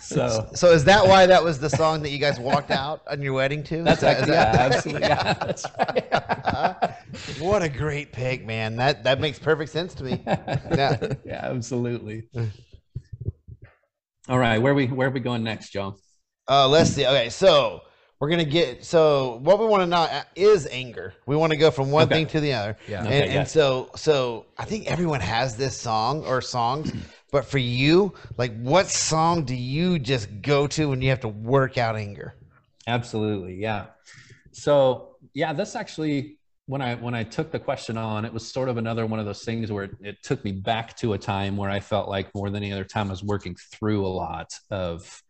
[0.00, 3.22] So So is that why that was the song that you guys walked out on
[3.22, 3.82] your wedding to?
[3.82, 6.92] that's Is that- actually is yeah absolutely yeah that's right.
[7.40, 8.76] What a great pick, man.
[8.76, 10.22] That that makes perfect sense to me.
[10.26, 10.96] Yeah.
[11.24, 12.28] yeah, absolutely.
[14.28, 15.96] All right, where we where are we going next, Joe?
[16.48, 17.04] Uh, let's see.
[17.06, 17.80] Okay, so
[18.20, 18.84] we're gonna get.
[18.84, 21.14] So what we want to know is anger.
[21.26, 22.14] We want to go from one Okay.
[22.16, 22.76] thing to the other.
[22.86, 22.98] Yeah.
[23.00, 23.52] And, Okay, and yes.
[23.52, 26.92] so so I think everyone has this song or songs,
[27.32, 31.28] but for you, like, what song do you just go to when you have to
[31.28, 32.34] work out anger?
[32.86, 33.86] Absolutely, yeah.
[34.52, 38.68] So yeah, this actually when I when I took the question on, it was sort
[38.68, 41.56] of another one of those things where it, it took me back to a time
[41.56, 44.52] where I felt like more than any other time I was working through a lot
[44.70, 45.22] of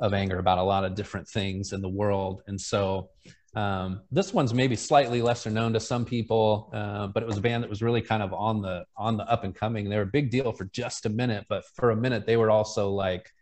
[0.00, 3.10] of anger about a lot of different things in the world, and so
[3.54, 7.40] um, this one's maybe slightly lesser known to some people, uh, but it was a
[7.40, 9.88] band that was really kind of on the on the up and coming.
[9.88, 12.50] They were a big deal for just a minute, but for a minute they were
[12.50, 13.32] also like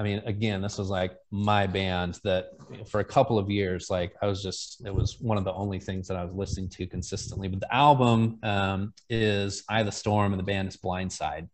[0.00, 2.52] I mean, again, this was like my band that
[2.88, 5.78] for a couple of years, like I was just, it was one of the only
[5.78, 7.48] things that I was listening to consistently.
[7.48, 11.50] But the album um, is Eye the Storm and the band is Blindside.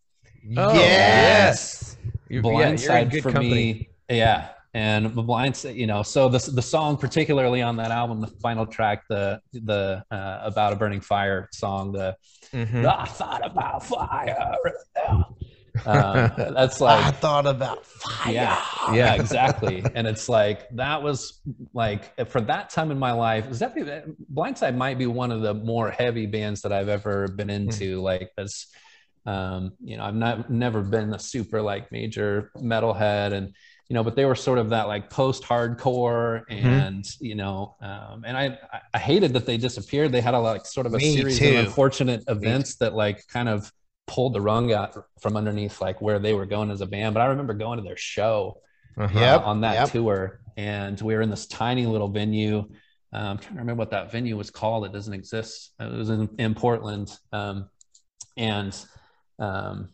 [0.56, 1.96] Oh, yes.
[2.28, 3.50] You're, yeah, Blindside for company.
[3.50, 4.50] me, yeah.
[4.74, 8.64] And the Blindside, you know, so the, the song, particularly on that album, the final
[8.64, 12.14] track, the, the uh, About a Burning Fire song, the
[12.52, 12.86] Mhm.
[12.86, 14.56] I thought about fire.
[15.84, 18.32] Um, that's like I thought about fire.
[18.32, 19.84] yeah yeah exactly.
[19.94, 21.40] And it's like that was
[21.74, 25.54] like for that time in my life is definitely blindside might be one of the
[25.54, 28.66] more heavy bands that i've ever been into like as
[29.26, 33.54] um you know i've not never been a super like major metalhead and
[33.88, 38.24] you know but they were sort of that like post hardcore and you know um
[38.24, 38.56] and i
[38.94, 40.12] i hated that they disappeared.
[40.12, 41.50] They had a like sort of a Me series too.
[41.50, 43.70] of unfortunate events that like kind of
[44.06, 47.14] pulled the rung out from underneath like where they were going as a band.
[47.14, 48.60] But i remember going to their show
[48.98, 49.18] Uh-huh.
[49.18, 49.90] Uh, on that yep.
[49.90, 52.58] tour and we were in this tiny little venue.
[53.12, 54.84] Um, i'm trying to remember what that venue was called.
[54.86, 55.72] It doesn't exist.
[55.80, 57.16] It was in, in portland.
[57.32, 57.68] Um,
[58.36, 58.74] and
[59.38, 59.90] um,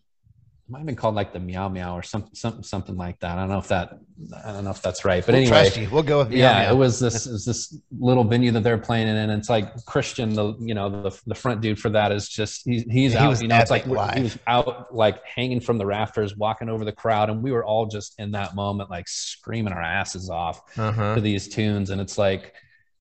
[0.72, 3.40] might have been called like the meow meow or some, some, something like that i
[3.42, 3.98] don't know if that
[4.44, 5.88] i don't know if that's right but We'll anyway.
[5.92, 6.72] We'll go with meow yeah, meow.
[6.72, 9.84] it was this it was this little venue that they're playing in, and it's like
[9.84, 13.18] Christian, the you know the the front dude for that is just he's he's He
[13.18, 13.40] out.
[13.42, 14.14] You know, it's like live.
[14.16, 17.64] he was out like hanging from the rafters, walking over the crowd, and we were
[17.64, 21.14] all just in that moment like screaming our asses off Uh-huh.
[21.16, 22.54] to these tunes, and it's like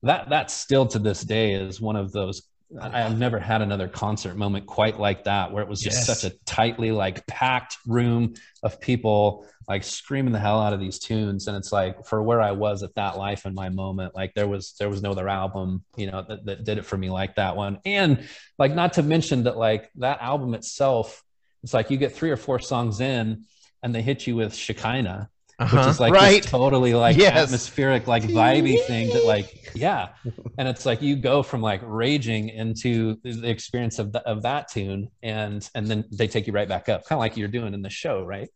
[0.03, 2.41] that that still to this day is one of those.
[2.79, 6.19] I- I've never had another concert moment quite like that, where it was just Yes.
[6.21, 10.99] such a tightly like packed room of people like screaming the hell out of these
[10.99, 11.47] tunes.
[11.47, 14.47] And it's like for where i was at that life in my moment like there
[14.47, 17.35] was there was no other album you know that, that did it for me like
[17.35, 17.79] that one.
[17.85, 21.23] And like not to mention that like that album itself
[21.63, 23.43] it's like you get three or four songs in
[23.83, 25.29] and they hit you with shekinah
[25.61, 25.89] which Uh-huh.
[25.89, 26.41] is like Right.
[26.41, 27.35] this totally like Yes.
[27.37, 30.09] atmospheric like vibey thing that like yeah
[30.57, 34.69] and it's like you go from like raging into the experience of, the, of that
[34.71, 37.73] tune and and then they take you right back up kind of like you're doing
[37.73, 38.49] in the show right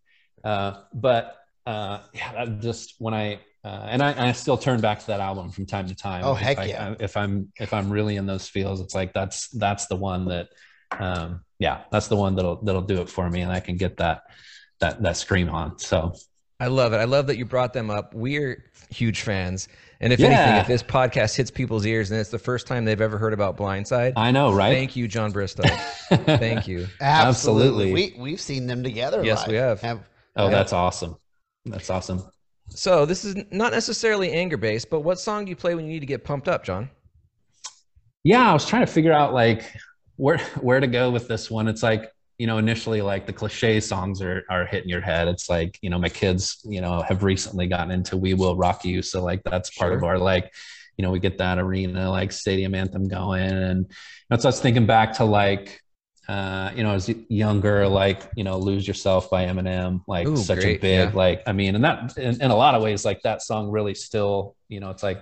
[0.43, 1.35] uh, but
[1.65, 5.19] uh, yeah that just when i uh, and I, I still turn back to that
[5.19, 6.89] album from time to time Oh, If heck I- yeah.
[6.99, 10.25] I- if i'm if i'm really in those feels it's like that's that's the one
[10.25, 10.47] that
[10.99, 13.97] um yeah that's the one that'll that'll do it for me and i can get
[13.97, 14.21] that
[14.81, 16.13] that that scream on so
[16.59, 16.97] I love it.
[16.97, 18.13] I love that you brought them up.
[18.13, 19.67] We're huge fans.
[19.99, 20.27] And if Yeah.
[20.27, 23.33] anything, if this podcast hits people's ears and it's the first time they've ever heard
[23.33, 25.63] about Blindside, i know right thank you, Jon Bristow.
[26.09, 26.87] Thank you.
[27.01, 27.91] Absolutely.
[27.91, 27.93] Absolutely.
[27.93, 29.23] We we've seen them together.
[29.23, 29.47] Yes, live.
[29.51, 30.03] we have.
[30.37, 30.49] oh Yeah.
[30.49, 31.17] that's awesome
[31.65, 32.23] that's awesome
[32.69, 35.91] So this is not necessarily anger based, but what song do you play when you
[35.93, 36.89] need to get pumped up, John?
[38.23, 39.63] yeah i was trying to figure out like
[40.15, 43.79] where where to go with this one it's like you know initially like the cliche
[43.79, 45.27] songs are are hitting your head.
[45.27, 48.85] It's like you know my kids you know have recently gotten into we will rock
[48.85, 49.01] you.
[49.01, 50.53] So like that's part of our like
[50.97, 53.51] you know we get that arena like stadium anthem going.
[53.51, 53.91] And
[54.29, 55.81] that's us thinking back to like
[56.27, 60.61] uh, you know, as younger, like, you know, lose yourself by Eminem, like Ooh, such
[60.61, 61.15] great, a big, yeah.
[61.15, 63.93] like, I mean, and that in, in a lot of ways, like that song really
[63.93, 65.21] still, you know, it's like,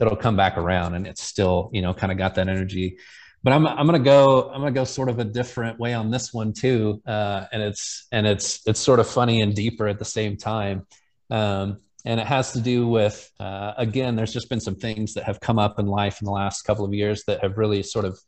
[0.00, 2.98] it'll come back around and it's still, you know, kind of got that energy,
[3.42, 6.32] but I'm, I'm to go, I'm to go sort of a different way on this
[6.32, 7.00] one too.
[7.06, 10.86] Uh, and it's, and it's, it's sort of funny and deeper at the same time.
[11.30, 15.24] Um, and it has to do with, uh, again, there's just been some things that
[15.24, 18.04] have come up in life in the last couple of years that have really sort
[18.04, 18.18] of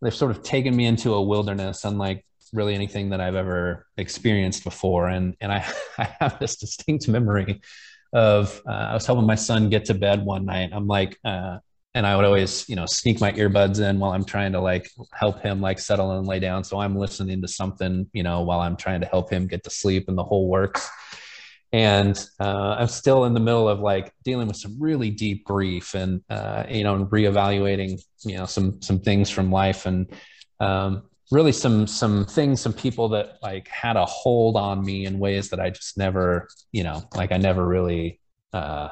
[0.00, 4.64] they've sort of taken me into a wilderness unlike really anything that I've ever experienced
[4.64, 5.08] before.
[5.08, 5.66] And and I,
[5.98, 7.60] I have this distinct memory
[8.12, 10.70] of uh, I was helping my son get to bed one night.
[10.72, 11.58] I'm like, uh,
[11.98, 14.88] and I would always, you know, sneak my earbuds in while I'm trying to like
[15.12, 16.64] help him like settle and lay down.
[16.64, 19.70] So I'm listening to something, you know, while I'm trying to help him get to
[19.70, 20.88] sleep and the whole works
[21.72, 25.94] and uh, I'm still in the middle of like dealing with some really deep grief
[25.94, 30.10] and uh, you know and reevaluating you know some some things from life and
[30.60, 35.18] um, really some some things some people that like had a hold on me in
[35.18, 38.20] ways that I just never you know like I never really
[38.54, 38.88] uh,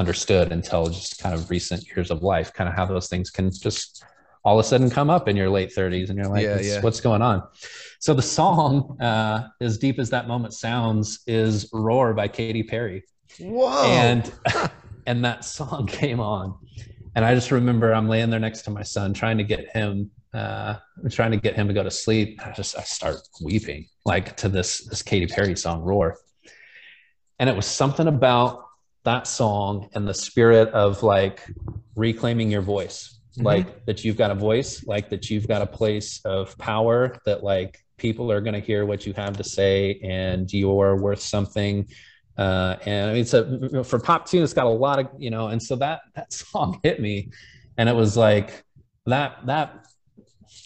[0.00, 3.50] understood until just kind of recent years of life kind of how those things can
[3.52, 4.02] just
[4.44, 6.66] all of a sudden come up in your late 30s and you're like Yeah, what's,
[6.68, 6.80] yeah.
[6.80, 7.42] what's going on?
[7.98, 13.04] So the song uh, as deep as that moment sounds is roar by Katy Perry.
[13.38, 13.84] Whoa.
[13.84, 14.32] and
[15.06, 16.56] and that song came on.
[17.14, 20.10] And i just remember i'm laying there next to my son trying to get him
[20.32, 20.76] uh
[21.10, 22.40] trying to get him to go to sleep.
[22.46, 26.16] I just i start weeping like to this this Katy Perry song roar.
[27.38, 28.64] And it was something about
[29.04, 31.46] that song and the spirit of like
[31.96, 33.44] reclaiming your voice Mhm.
[33.44, 37.44] like that you've got a voice like that you've got a place of power that
[37.44, 41.86] like people are going to hear what you have to say and you're worth something
[42.38, 44.42] uh, and I mean, it's a for pop tune.
[44.42, 47.28] It's got a lot of you know, and so that that song hit me,
[47.76, 48.64] and it was like
[49.04, 49.86] that that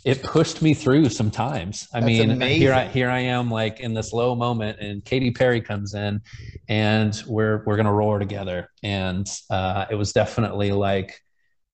[0.05, 1.89] it pushed me through sometimes.
[1.95, 5.31] I That's mean, here I here I am like in this low moment, and Katy
[5.33, 6.21] Perry comes in,
[6.69, 11.21] and we're we're gonna roar together, and uh, it was definitely like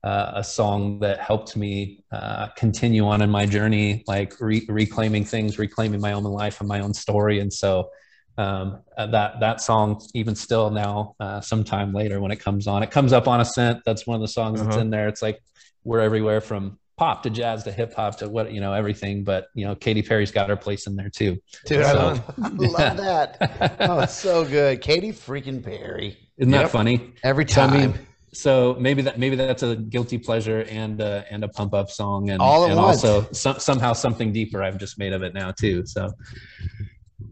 [0.05, 5.25] uh, a song that helped me uh, continue on in my journey, like re- reclaiming
[5.25, 7.41] things, reclaiming my own life and my own story.
[7.41, 7.91] And so
[8.39, 12.83] um, uh, that that song, even still now, uh, sometime later when it comes on,
[12.83, 13.83] it comes up on Ascent.
[13.85, 14.81] That's one of the songs that's Uh-huh.
[14.81, 15.09] in there.
[15.09, 15.41] It's like
[15.85, 19.25] we're everywhere from pop to jazz to hip hop to what you know everything.
[19.25, 21.39] But you know, Katy Perry's got her place in there too.
[21.65, 23.77] Dude, I love, I love that.
[23.81, 24.83] Oh, it's so good.
[24.83, 26.19] Katy freaking Perry.
[26.37, 27.15] Isn't that funny?
[27.25, 27.81] Every So, I time.
[27.93, 31.91] mean, so maybe that maybe that's a guilty pleasure and uh, and a pump up
[31.91, 33.03] song and, All at and once.
[33.03, 35.87] also some, somehow something deeper I've just made of it now too.
[35.87, 36.11] So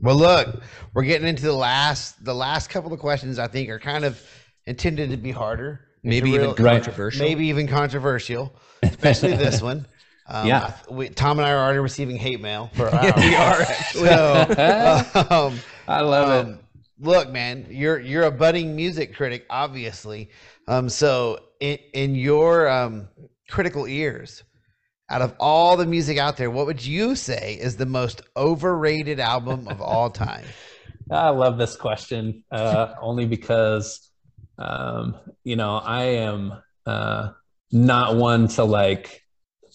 [0.00, 0.62] Well, look,
[0.94, 3.38] we're getting into the last the last couple of questions.
[3.38, 4.18] I think are kind of
[4.66, 7.26] intended to be harder, Maybe even real- controversial.
[7.26, 9.86] maybe even controversial, especially this one.
[10.26, 10.72] Um, Yeah.
[10.90, 13.20] we, Tom and I are already receiving hate mail for our.
[13.20, 13.64] we are.
[13.64, 16.52] So, um, I love it.
[16.52, 16.58] um,
[17.00, 20.30] look, man, you're you're a budding music critic, obviously.
[20.66, 23.08] Um, so in in your um,
[23.48, 24.42] critical ears,
[25.10, 29.18] out of all the music out there, what would you say is the most overrated
[29.20, 30.44] album of all time?
[31.10, 34.10] I love this question uh, only because
[34.58, 36.52] um, you know I am
[36.84, 37.30] uh,
[37.72, 39.22] not one to like.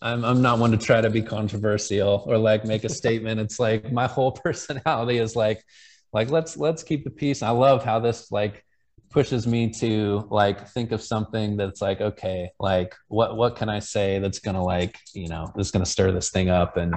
[0.01, 3.39] I'm I'm not one to try to be controversial or like make a statement.
[3.39, 5.63] It's like my whole personality is like
[6.11, 7.41] like let's let's keep the peace.
[7.41, 8.63] I love how this like
[9.09, 13.77] pushes me to like think of something that's like okay like what what can I
[13.77, 16.95] say that's gonna like you know that's gonna stir this thing up and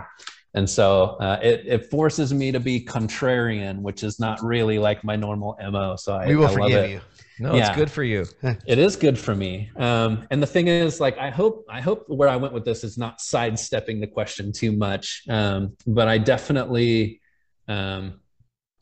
[0.57, 5.05] and so uh, it, it forces me to be contrarian, which is not really like
[5.05, 5.97] my normal mo.
[5.97, 6.91] So I, we will I love forgive it.
[6.93, 7.01] you.
[7.39, 7.69] No, Yeah.
[7.69, 8.27] it's good for you.
[8.67, 9.71] It is good for me.
[9.77, 12.85] Um, and the thing is, like, I hope I hope where I went with this
[12.85, 15.23] is not sidestepping the question too much.
[15.29, 17.21] Um, but I definitely,
[17.69, 18.21] um,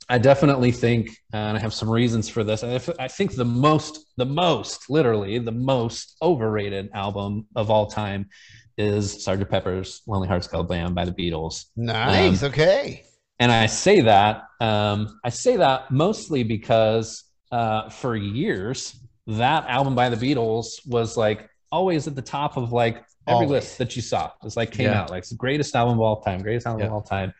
[0.08, 2.62] I definitely think, uh, and I have some reasons for this.
[2.62, 8.28] I, I think the most, the most, literally, the most overrated album of all time
[8.76, 9.48] is Sgt.
[9.48, 11.66] Pepper's Lonely Hearts Club Band by the Beatles.
[11.76, 12.42] Nice.
[12.42, 13.04] Um, okay.
[13.38, 19.94] And I say that um, I say that mostly because uh, for years that album
[19.94, 23.50] by the Beatles was like always at the top of like every Always.
[23.50, 24.30] list that you saw.
[24.42, 25.00] It's like came Yeah.
[25.02, 26.86] out like it's the greatest album of all time, greatest album Yeah.
[26.88, 27.32] of all time.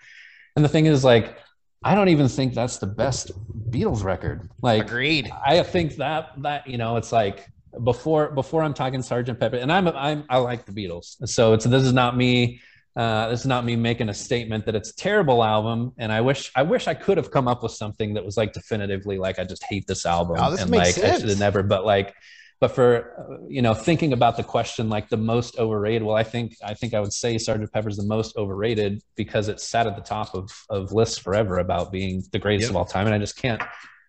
[0.56, 1.36] And the thing is, like,
[1.82, 3.32] I don't even think that's the best
[3.70, 4.48] Beatles record.
[4.62, 5.30] Like, Agreed.
[5.44, 7.46] I think that that you know, it's like
[7.82, 11.64] before before I'm talking Sergeant Pepper, and I'm I'm I like the Beatles, so it's
[11.66, 12.60] this is not me.
[12.96, 16.20] Uh, this is not me making a statement that it's a terrible album, and I
[16.20, 19.38] wish I wish I could have come up with something that was like definitively like
[19.40, 21.30] I just hate this album Oh, this and makes like I should sense.
[21.30, 21.62] have never.
[21.64, 22.14] But like,
[22.60, 26.56] but for you know thinking about the question like the most overrated well i think
[26.64, 30.02] i think i would say sergeant pepper's the most overrated because it sat at the
[30.02, 32.70] top of of lists forever about being the greatest Yep.
[32.70, 33.60] of all time and i just can't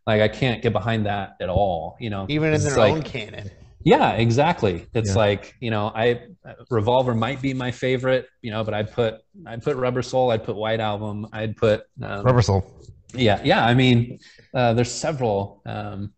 [0.08, 3.02] like i can't get behind that at all you know Even in their like- own
[3.02, 3.50] canon.
[3.86, 5.16] Yeah exactly it's Yeah.
[5.26, 6.20] like you know i
[6.70, 10.44] revolver might be my favorite you know but i'd put i'd put rubber soul i'd
[10.44, 12.62] put white album i'd put um, Rubber Soul.
[13.14, 14.20] yeah yeah i mean
[14.54, 16.14] uh, there's several um,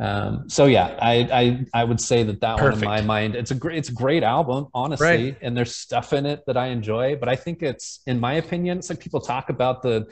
[0.00, 3.50] um, so yeah I, I i would say that that one in my mind it's
[3.50, 5.36] a great it's a great album honestly Right.
[5.42, 8.78] and there's stuff in it that i enjoy but i think it's in my opinion
[8.78, 10.06] it's like people talk about the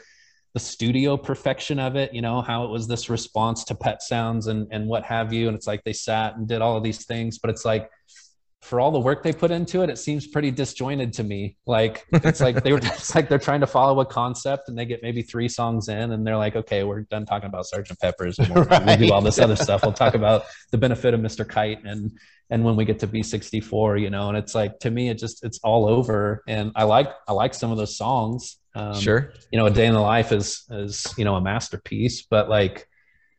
[0.54, 4.46] the studio perfection of it you know how it was this response to pet sounds
[4.46, 5.48] and and what have you.
[5.48, 7.90] And it's like they sat and did all of these things but it's like
[8.60, 11.56] for all the work they put into it, it seems pretty disjointed to me.
[11.66, 14.84] Like it's like they were it's like they're trying to follow a concept and they
[14.84, 18.38] get maybe three songs in and they're like, okay, we're done talking about Sergeant Pepper's.
[18.38, 19.82] and We'll, we'll do all this other stuff.
[19.82, 21.48] We'll talk about the benefit of Mr.
[21.48, 22.12] Kite and
[22.50, 25.44] and when we get to B64, you know, and it's like to me, it just
[25.44, 26.42] it's all over.
[26.48, 28.56] And I like I like some of those songs.
[28.74, 29.32] Um, sure.
[29.50, 32.88] you know, a day in the life is is you know a masterpiece, but like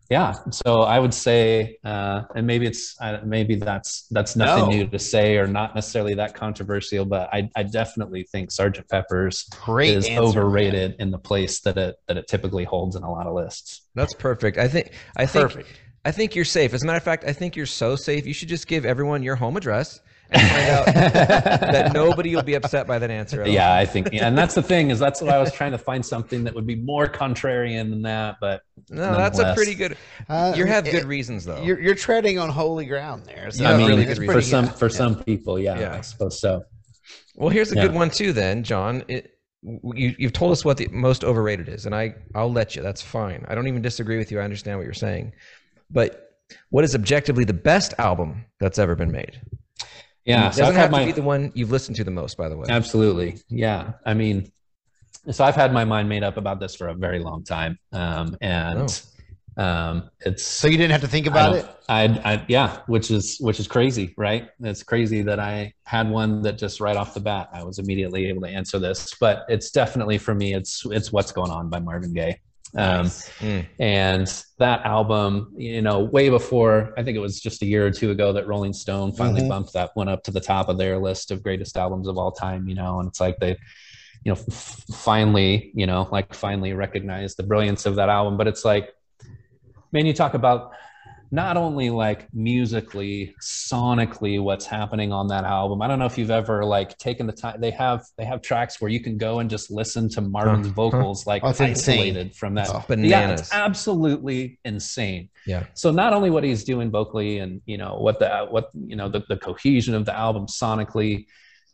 [0.09, 4.69] yeah so i would say uh and maybe it's uh, maybe that's that's nothing No.
[4.69, 9.43] new to say or not necessarily that controversial but i i definitely think sergeant pepper's
[9.65, 13.11] Great is answer, overrated in the place that it that it typically holds in a
[13.11, 14.57] lot of lists That's perfect.
[14.57, 15.69] I think I think Perfect.
[16.05, 16.73] I think you're safe.
[16.73, 18.25] As a matter of fact, I think you're so safe.
[18.25, 19.99] You should just give everyone your home address
[20.31, 23.47] and find out that nobody will be upset by that answer.
[23.47, 26.05] yeah i think and that's the thing is that's what i was trying to find
[26.05, 29.97] something that would be more contrarian than that but No, that's a pretty good.
[30.27, 31.61] Uh, you have it- good reasons though.
[31.61, 33.51] You're, you're treading on holy ground there.
[33.51, 34.75] So You i mean really good for pretty some good.
[34.75, 34.95] for Yeah.
[34.97, 35.93] some people yeah, Yeah.
[35.95, 36.63] i suppose so
[37.35, 37.83] Well, here's a Yeah.
[37.87, 39.03] good one too, then, Jon.
[39.07, 39.35] It,
[39.93, 42.81] you, you've told us what the most overrated is, and I I'll let you.
[42.81, 43.45] That's fine.
[43.49, 44.39] I don't even disagree with you.
[44.39, 45.33] I understand what you're saying,
[45.91, 46.31] but
[46.69, 49.39] what is objectively the best album that's ever been made?
[50.29, 52.03] Yeah it so doesn't I've have had to my- be the one you've listened to
[52.03, 52.65] the most, by the way.
[52.69, 53.39] Absolutely.
[53.49, 53.93] Yeah.
[54.05, 54.51] I mean,
[55.31, 57.77] so I've had my mind made up about this for a very long time.
[57.91, 58.89] Um, and
[59.57, 61.75] um, it's So you didn't have to think about don't- it.
[61.89, 62.03] I,
[62.33, 64.47] I, yeah, which is, which is crazy, right?
[64.61, 68.27] It's crazy that I had one that just right off the bat, I was immediately
[68.27, 71.79] able to answer this, but it's definitely for me, it's, it's what's going on by
[71.79, 72.39] Marvin Gaye.
[72.75, 73.65] Um, Mm.
[73.79, 77.91] and that album, you know, way before, I think it was just a year or
[77.91, 79.49] two ago that Rolling Stone finally Mhm.
[79.49, 82.31] bumped that one up to the top of their list of greatest albums of all
[82.31, 83.57] time, you know, and it's like they,
[84.23, 88.37] you know, f- finally, you know, like finally recognized the brilliance of that album.
[88.37, 88.93] But it's like,
[89.91, 90.71] man, you talk about
[91.31, 95.81] not only like musically, sonically, what's happening on that album.
[95.81, 97.61] I don't know if you've ever like taken the time.
[97.61, 100.73] They have they have tracks where you can go and just listen to Marvin's Huh.
[100.73, 101.99] vocals like Oh, it's insane.
[101.99, 102.69] isolated from that.
[102.69, 105.29] Oh, Yeah, it's absolutely insane.
[105.45, 105.65] Yeah.
[105.75, 109.07] So not only what he's doing vocally and you know what the what you know
[109.09, 111.25] the, the cohesion of the album sonically,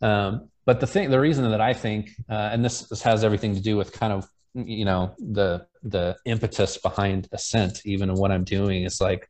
[0.02, 3.54] um, but the thing the reason that I think uh, and this this has everything
[3.54, 8.30] to do with kind of you know the the impetus behind Ascent even in what
[8.32, 9.28] I'm doing is like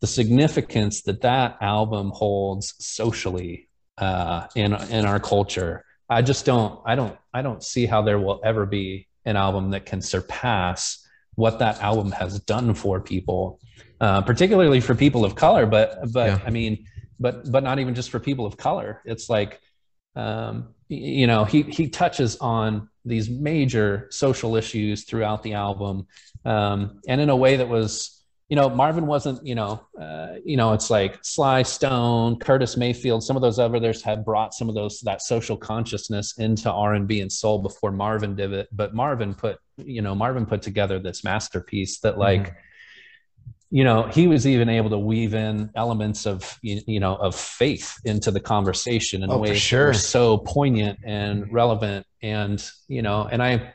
[0.00, 3.68] the significance that that album holds socially
[3.98, 5.84] uh, in in our culture.
[6.08, 9.70] I just don't I don't I don't see how there will ever be an album
[9.70, 13.58] that can surpass what that album has done for people,
[14.00, 15.66] uh, particularly for people of color.
[15.66, 16.40] But but Yeah.
[16.44, 16.86] I mean,
[17.18, 19.00] but but not even just for people of color.
[19.04, 19.60] It's like
[20.16, 26.06] um, you know he he touches on these major social issues throughout the album,
[26.44, 28.13] um, and in a way that was
[28.48, 33.24] you know Marvin wasn't you know uh, you know it's like Sly Stone, Curtis Mayfield,
[33.24, 37.08] some of those others had brought some of those that social consciousness into R and
[37.08, 38.68] B and soul before Marvin did it.
[38.70, 42.54] But Marvin put you know Marvin put together this masterpiece that like
[43.70, 47.34] you know he was even able to weave in elements of you, you know of
[47.34, 49.86] faith into the conversation in Oh, for ways that sure.
[49.86, 53.72] were so poignant and relevant and you know and i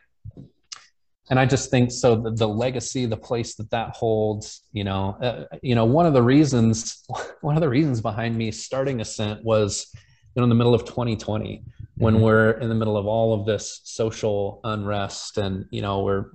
[1.30, 5.18] and i just think so the, the legacy the place that that holds you know
[5.22, 7.04] uh, you know one of the reasons
[7.42, 10.86] one of the reasons behind me starting ascent was you know in the middle of
[10.86, 11.64] 2020
[11.98, 12.22] when Mhm.
[12.22, 16.26] we're in the middle of all of this social unrest and you know we're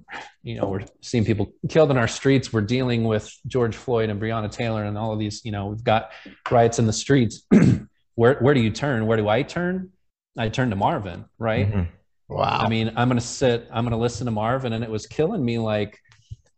[0.42, 2.52] you know we're seeing people killed in our streets.
[2.52, 5.82] We're dealing with george floyd and breonna taylor and all of these you know we've
[5.84, 6.10] got
[6.50, 7.46] riots in the streets.
[8.16, 9.06] Where where do you turn?
[9.06, 9.90] Where do i turn?
[10.38, 11.66] I turn to marvin right?
[11.72, 11.88] Mhm.
[12.28, 12.60] Wow.
[12.60, 14.72] I mean, I'm going to sit, I'm going to listen to Marvin.
[14.72, 15.58] And it was killing me.
[15.58, 16.00] Like,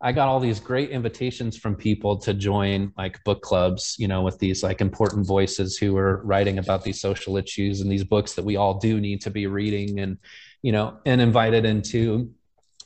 [0.01, 4.23] I got all these great invitations from people to join like book clubs, you know,
[4.23, 8.35] with these like important voices who are writing about these social issues and these books
[8.35, 10.19] that we all do need to be reading and,
[10.63, 12.31] you know, and invited into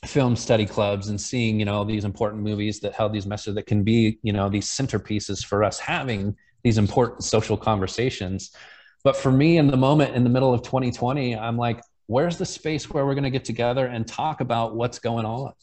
[0.05, 3.67] film study clubs and seeing, you know, these important movies that held these messages that
[3.67, 8.55] can be, you know, these centerpieces for us having these important social conversations.
[9.03, 11.81] But for me, in the moment, in the middle of 2020, I'm like,
[12.11, 15.53] where's the space where we're going to get together and talk about what's going on?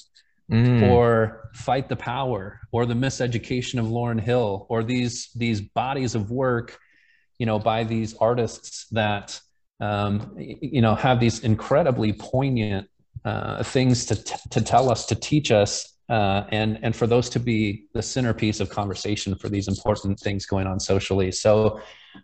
[0.51, 0.91] Mm.
[0.91, 6.31] or fight the power or the miseducation of lauryn Hill or these these bodies of
[6.31, 6.79] work
[7.39, 9.39] you know by these artists that
[9.81, 12.89] um, you know have these incredibly poignant
[13.27, 17.29] uh, things to, t- to tell us to teach us uh, and and for those
[17.29, 21.79] to be the centerpiece of conversation for these important things going on socially so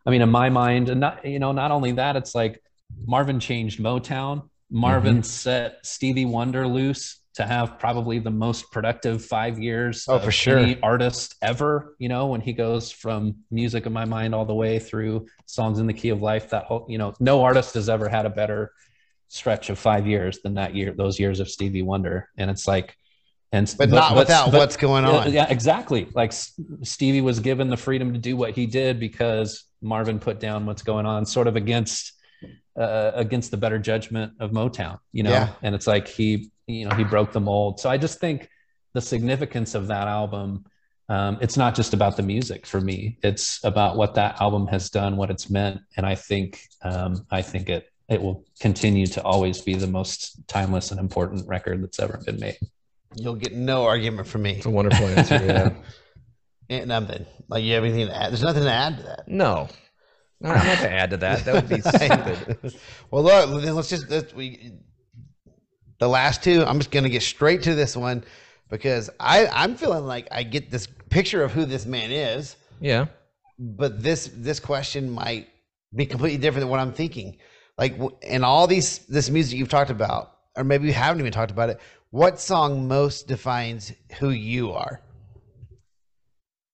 [0.07, 2.63] i mean in my mind and not you know not only that it's like
[3.07, 5.23] marvin changed motown marvin mm-hmm.
[5.23, 10.59] set stevie wonder loose to have probably the most productive five years oh, for sure.
[10.59, 14.55] any artist ever you know when he goes from music in my mind all the
[14.55, 17.89] way through songs in the key of life that whole you know no artist has
[17.89, 18.73] ever had a better
[19.29, 22.97] stretch of five years than that year those years of stevie wonder and it's like
[23.53, 26.33] and but, but not without but, what's going on yeah exactly like
[26.83, 30.83] stevie was given the freedom to do what he did because marvin put down what's
[30.83, 32.13] going on sort of against
[32.77, 35.31] uh, against the better judgment of motown you know?
[35.31, 35.51] Yeah.
[35.63, 37.81] and it's like he you know he broke the mold.
[37.81, 38.49] So i just think
[38.93, 40.65] the significance of that album
[41.11, 43.19] um, it's not just about the music for me.
[43.23, 45.83] It's about what that album has done what it's meant.
[45.97, 50.47] And i think um, i think it it will continue to always be the most
[50.47, 52.59] timeless and important record that's ever been made.
[53.17, 54.57] You'll get no argument from me.
[54.57, 55.71] It's a wonderful answer yeah.
[56.71, 58.33] And nothing like you have anything to add?
[58.33, 59.29] There's nothing to add to that.
[59.29, 59.69] No
[60.41, 62.75] not, not to add to that that would be stupid
[63.11, 64.79] well look then let's just let's, we
[65.99, 68.25] the last two, I'm just going to get straight to this one
[68.71, 72.57] because I, I'm feeling like I get this picture of who this man is.
[72.81, 73.07] Yeah.
[73.59, 75.49] But this this question might
[75.95, 77.39] be completely different than what I'm thinking.
[77.79, 81.53] Like in all these this music you've talked about, or maybe you haven't even talked
[81.53, 81.81] about it.
[82.11, 85.01] What song most defines who you are?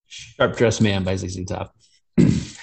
[0.07, 1.75] Sharp Dressed Man by ZZ Top.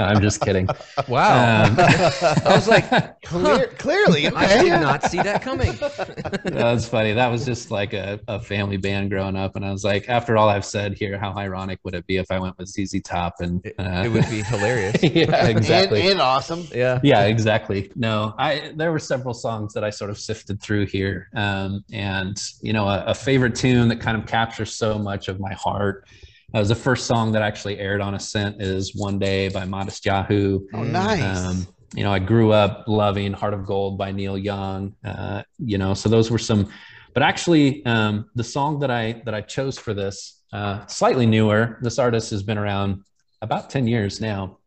[0.00, 0.68] I'm just kidding.
[1.08, 1.64] Wow.
[1.64, 5.72] Um, I was like, Clear, clearly, I did not see that coming.
[6.44, 7.12] That's funny.
[7.12, 9.54] That was just like a, a family band growing up.
[9.54, 12.28] And I was like, after all I've said here, how ironic would it be if
[12.30, 13.36] I went with ZZ Top?
[13.38, 14.96] And uh, it, would be hilarious.
[15.02, 16.00] yeah, exactly.
[16.00, 16.66] And, and, awesome.
[16.74, 16.98] Yeah.
[17.04, 17.92] Yeah, exactly.
[17.94, 21.28] No, I, there were several songs that I sort of sifted through here.
[21.34, 25.38] Um, and, you know, a, a favorite tune that kind of captures so much of
[25.38, 26.04] my heart
[26.52, 30.66] that was the first song that actually aired on Ascent is One Day by Matisyahu.
[30.74, 31.38] Oh, nice.
[31.38, 34.94] Um, you know, I grew up loving Heart of Gold by Neil Young.
[35.04, 36.68] Uh, you know, so those were some,
[37.14, 41.78] but actually um, the song that I, that I chose for this, uh, slightly newer,
[41.82, 43.04] this artist has been around
[43.42, 44.58] about 10 years now.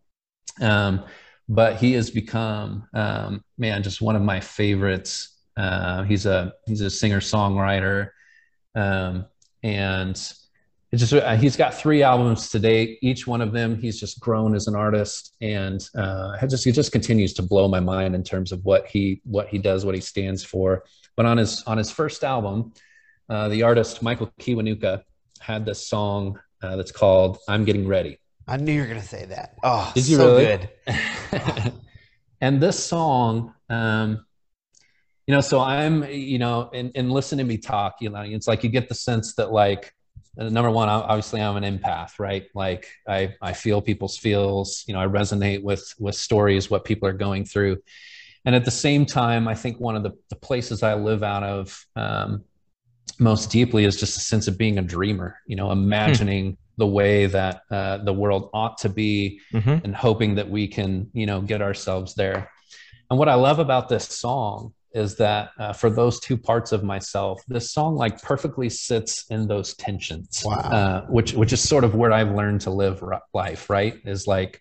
[0.61, 1.03] Um,
[1.49, 5.37] but he has become, um, man, just one of my favorites.
[5.57, 8.09] Uh, he's a, he's a singer songwriter.
[8.73, 9.25] Um,
[9.63, 10.17] and
[10.93, 12.99] it's just uh, he's got three albums to date.
[13.01, 16.91] Each one of them, he's just grown as an artist, and uh, just he just
[16.91, 20.01] continues to blow my mind in terms of what he what he does, what he
[20.01, 20.83] stands for.
[21.15, 22.73] But on his on his first album,
[23.27, 25.01] uh, the artist Michael Kiwanuka
[25.39, 29.07] had this song uh, that's called "I'm Getting Ready." I knew you were going to
[29.07, 29.55] say that.
[29.63, 30.69] Oh, did you so really?
[30.85, 31.73] good.
[32.41, 34.23] and this song, um,
[35.25, 38.47] you know, so I'm, you know, and, in listening to me talk, you know, it's
[38.47, 39.93] like you get the sense that like
[40.37, 44.99] number one obviously i'm an empath right like i i feel people's feels you know
[44.99, 47.77] i resonate with with stories what people are going through
[48.45, 51.43] and at the same time i think one of the, the places i live out
[51.43, 52.43] of um,
[53.19, 56.55] most deeply is just a sense of being a dreamer you know imagining hmm.
[56.77, 59.77] the way that uh, the world ought to be mm-hmm.
[59.83, 62.49] and hoping that we can you know get ourselves there
[63.11, 66.83] and what i love about this song is that uh, for those two parts of
[66.83, 70.55] myself, this song like perfectly sits in those tensions, wow.
[70.55, 73.69] uh, which which is sort of where I've learned to live life.
[73.69, 74.59] Right, is like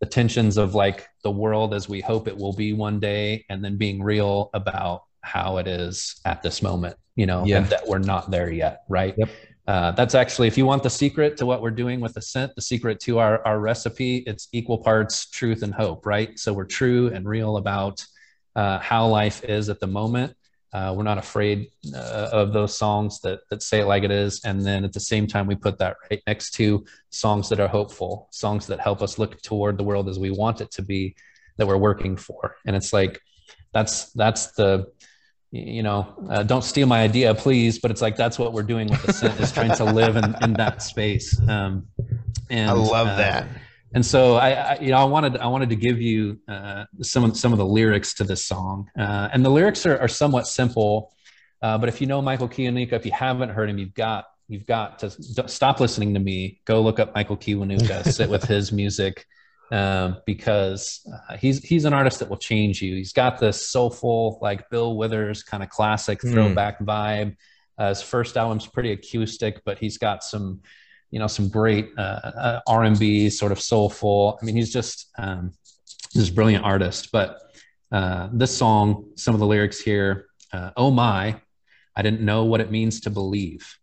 [0.00, 3.62] the tensions of like the world as we hope it will be one day, and
[3.64, 6.96] then being real about how it is at this moment.
[7.16, 7.58] You know, yeah.
[7.58, 8.82] and that we're not there yet.
[8.88, 9.14] Right.
[9.18, 9.28] Yep.
[9.66, 12.62] Uh, that's actually, if you want the secret to what we're doing with Ascent, the
[12.62, 16.36] secret to our, our recipe, it's equal parts truth and hope, right?
[16.40, 18.04] So we're true and real about
[18.60, 20.36] uh, how life is at the moment.
[20.72, 24.40] Uh, we're not afraid uh, of those songs that that say it like it is,
[24.44, 27.72] and then at the same time, we put that right next to songs that are
[27.78, 31.16] hopeful, songs that help us look toward the world as we want it to be,
[31.56, 32.56] that we're working for.
[32.66, 33.20] And it's like
[33.72, 34.92] that's that's the
[35.50, 38.86] you know uh, don't steal my idea please but it's like that's what we're doing
[38.88, 41.88] with the scent is trying to live in, in that space um
[42.50, 43.48] and i love uh, that
[43.94, 47.24] and so I, I, you know i wanted i wanted to give you uh, some
[47.24, 50.46] of some of the lyrics to this song uh, and the lyrics are, are somewhat
[50.46, 51.12] simple
[51.62, 54.66] uh, but if you know michael kiwanuka if you haven't heard him you've got you've
[54.66, 56.60] got to stop listening to me.
[56.64, 59.24] Go look up Michael Kiwanuka, sit with his music,
[59.70, 62.96] um, because uh, he's he's an artist that will change you.
[62.96, 66.32] He's got this soulful, like Bill Withers kind of classic Mm.
[66.32, 67.36] throwback vibe.
[67.78, 70.62] Uh, his first album's pretty acoustic, but he's got some,
[71.10, 74.38] you know, some great uh, uh, R and B sort of soulful.
[74.40, 75.52] I mean, he's just um,
[76.14, 77.10] this brilliant artist.
[77.12, 77.38] But
[77.92, 81.40] uh, this song, some of the lyrics here, uh, "Oh my,
[81.96, 83.76] I didn't know what it means to believe."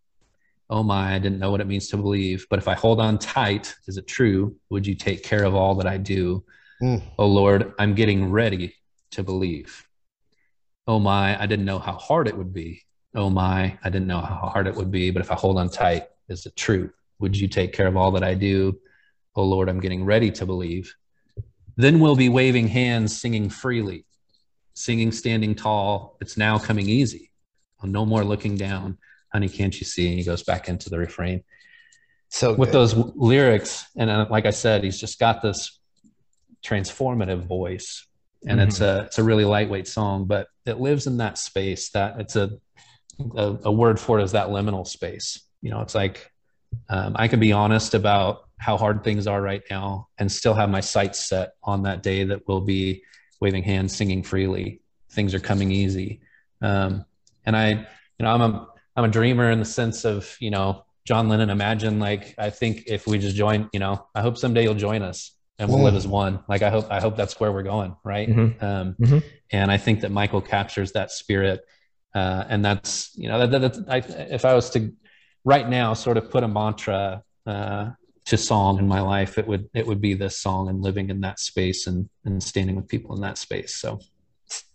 [0.70, 2.46] Oh my, I didn't know what it means to believe.
[2.50, 4.56] But if I hold on tight, is it true?
[4.68, 6.44] Would you take care of all that I do?
[6.82, 7.02] Mm.
[7.18, 8.74] Oh Lord, I'm getting ready
[9.12, 9.86] to believe.
[10.86, 12.82] Oh my, I didn't know how hard it would be.
[13.14, 15.10] Oh my, I didn't know how hard it would be.
[15.10, 16.90] But if I hold on tight, is it true?
[17.20, 18.78] Would you take care of all that I do?
[19.34, 20.94] Oh Lord, I'm getting ready to believe.
[21.76, 24.04] Then we'll be waving hands, singing freely,
[24.74, 26.16] singing standing tall.
[26.20, 27.30] It's now coming easy.
[27.82, 28.98] No more looking down.
[29.32, 30.08] Honey, can't you see?
[30.08, 31.44] And he goes back into the refrain
[32.30, 32.74] So with good.
[32.74, 35.78] those lyrics and uh, like i said he's just got this
[36.64, 38.06] transformative voice
[38.46, 42.20] and it's a it's a really lightweight song but it lives in that space that
[42.20, 42.50] it's a
[43.36, 46.30] a, a word for it is that liminal space you know it's like
[46.88, 50.68] um, i can be honest about how hard things are right now and still have
[50.70, 53.02] my sights set on that day that we'll be
[53.40, 54.80] waving hands singing freely
[55.12, 56.20] things are coming easy
[56.62, 57.04] um,
[57.46, 60.84] and i you know i'm a i'm a dreamer in the sense of you know
[61.06, 64.62] john lennon imagine like i think if we just join you know i hope someday
[64.64, 65.84] you'll join us and we'll Mm.
[65.84, 68.62] live as one like i hope i hope that's where we're going right Mhm.
[68.62, 69.22] um, Mhm.
[69.52, 71.60] and i think that michael captures that spirit
[72.14, 73.98] uh, and that's you know that, that, that's I,
[74.32, 74.92] if i was to
[75.48, 77.88] right now sort of put a mantra uh,
[78.26, 81.20] to song in my life it would it would be this song and living in
[81.20, 83.98] that space and and standing with people in that space so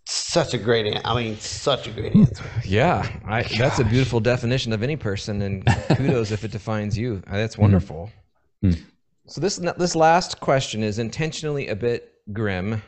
[0.06, 1.06] such a great answer.
[1.06, 2.44] I mean, such a great answer.
[2.64, 5.66] Yeah, I, that's a beautiful definition of any person, and
[5.96, 7.22] kudos if it defines you.
[7.26, 8.10] Uh, That's wonderful.
[8.62, 8.78] Mm.
[9.26, 12.82] So this this last question is intentionally a bit grim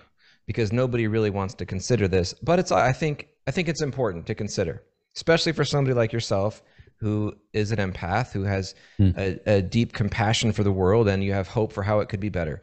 [0.46, 4.26] because nobody really wants to consider this, but it's I think I think it's important
[4.26, 4.82] to consider,
[5.16, 6.62] especially for somebody like yourself
[6.98, 9.16] who is an empath who has Mm.
[9.18, 12.20] a, a deep compassion for the world and you have hope for how it could
[12.20, 12.60] be better.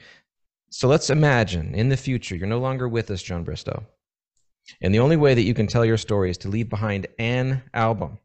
[0.69, 3.85] So let's imagine in the future you're no longer with us, Jon Bristow.
[4.81, 7.61] And the only way that you can tell your story is to leave behind an
[7.73, 8.17] album,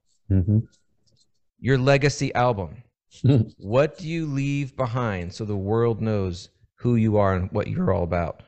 [1.61, 2.83] your legacy album.
[3.59, 7.93] what do you leave behind so the world knows who you are and what you're
[7.93, 8.43] all about?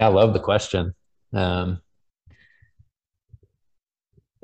[0.00, 0.94] i love the question
[1.34, 1.80] um,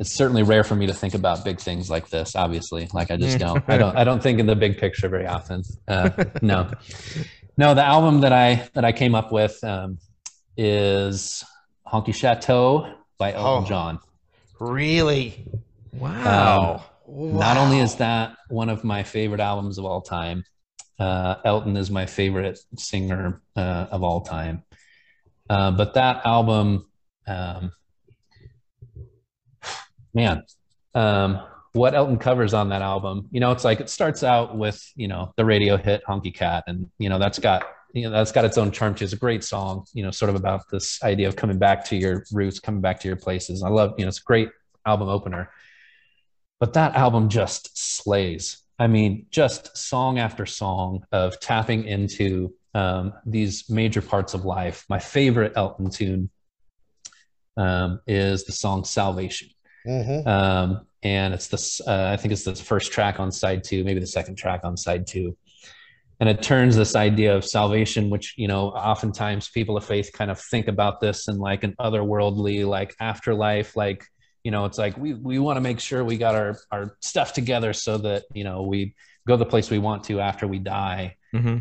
[0.00, 2.88] it's certainly rare for me to think about big things like this obviously.
[2.92, 3.62] Like i just don't.
[3.68, 5.62] I don't i don't think in the big picture very often.
[5.86, 6.10] Uh,
[6.42, 6.70] no.
[7.58, 9.98] No the album that i that i came up with um,
[10.56, 11.44] is
[11.86, 13.68] honky chateau by elton Oh.
[13.68, 13.98] john.
[14.58, 15.46] Really?
[15.92, 16.84] Wow.
[17.06, 20.44] not only is that one of my favorite albums of all time
[20.98, 24.62] uh, elton is my favorite singer uh, of all time.
[25.48, 26.86] Uh, but that album
[27.26, 27.72] um,
[30.14, 30.42] man
[30.94, 31.40] um,
[31.72, 35.08] what elton covers on that album you know it's like it starts out with you
[35.08, 38.44] know the radio hit honky cat and you know that's got you know that's got
[38.44, 38.94] its own charm.
[38.98, 41.96] It's a great song you know sort of about this idea of coming back to
[41.96, 43.62] your roots coming back to your places.
[43.62, 44.50] I love you know it's a great
[44.86, 45.50] album opener.
[46.58, 48.58] But that album just slays.
[48.78, 54.84] I mean just song after song of tapping into um, these major parts of life.
[54.88, 56.30] My favorite elton tune
[57.56, 59.48] um, is the song salvation
[59.86, 60.26] Mhm.
[60.26, 64.00] um, and it's this uh, i think it's the first track on side two maybe
[64.00, 65.36] the second track on side two
[66.20, 70.30] and it turns this idea of salvation which you know oftentimes people of faith kind
[70.30, 74.04] of think about this in like an otherworldly like afterlife like
[74.44, 77.32] you know it's like we we want to make sure we got our our stuff
[77.32, 78.94] together so that you know we
[79.26, 81.58] go the place we want to after we die hmm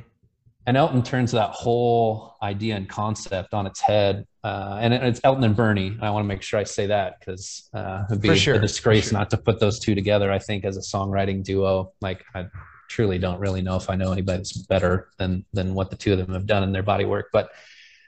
[0.66, 4.28] and Elton turns that whole idea and concept on its head.
[4.44, 5.98] Uh, and it's Elton and Bernie.
[6.02, 8.60] I want to make sure I say that because uh, it'd be a- sure, a
[8.60, 9.20] disgrace sure.
[9.20, 10.32] not to put those two together.
[10.32, 12.48] I think as a songwriting duo, like I
[12.90, 16.14] truly don't really know if I know anybody that's better than than what the two
[16.14, 17.30] of them have done in their body work.
[17.34, 17.50] But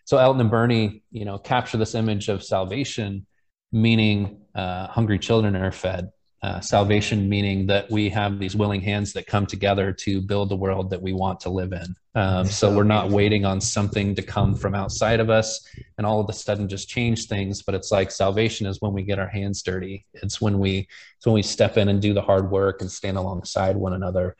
[0.06, 3.26] so Elton and Bernie, you know, capture this image of salvation,
[3.72, 6.12] meaning uh, hungry children are fed.
[6.44, 10.56] Uh, salvation meaning that we have these willing hands that come together to build the
[10.56, 11.96] world that we want to live in.
[12.16, 15.64] Um, so, we're not waiting on something to come from outside of us
[16.00, 17.62] and all of a sudden just change things.
[17.62, 20.08] But it's like salvation is when we get our hands dirty.
[20.16, 20.88] It's when we
[21.18, 24.36] it's when we step in and do the hard work and stand alongside one another.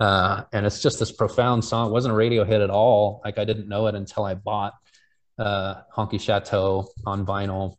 [0.00, 1.88] Uh, and it's just this profound song.
[1.88, 3.20] It wasn't a radio hit at all.
[3.24, 4.74] Like I didn't know it until I bought
[5.38, 7.76] uh, Honky Chateau on vinyl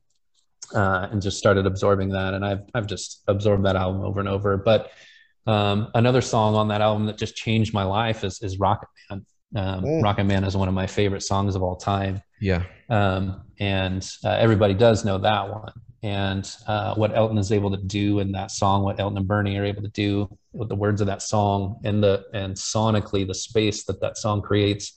[0.74, 2.34] uh, and just started absorbing that.
[2.34, 4.58] And I've I've just absorbed that album over and over.
[4.58, 4.92] But
[5.48, 9.26] Um, another song on that album that just changed my life is, is Rocket Man.
[9.56, 10.04] Um, Mm.
[10.04, 12.22] Rocket Man is one of my favorite songs of all time.
[12.42, 12.64] Yeah.
[12.90, 15.72] Um, and uh, everybody does know that one.
[16.02, 19.58] And uh, what Elton is able to do in that song, what Elton and Bernie
[19.58, 23.34] are able to do with the words of that song and the and sonically the
[23.34, 24.94] space that that song creates.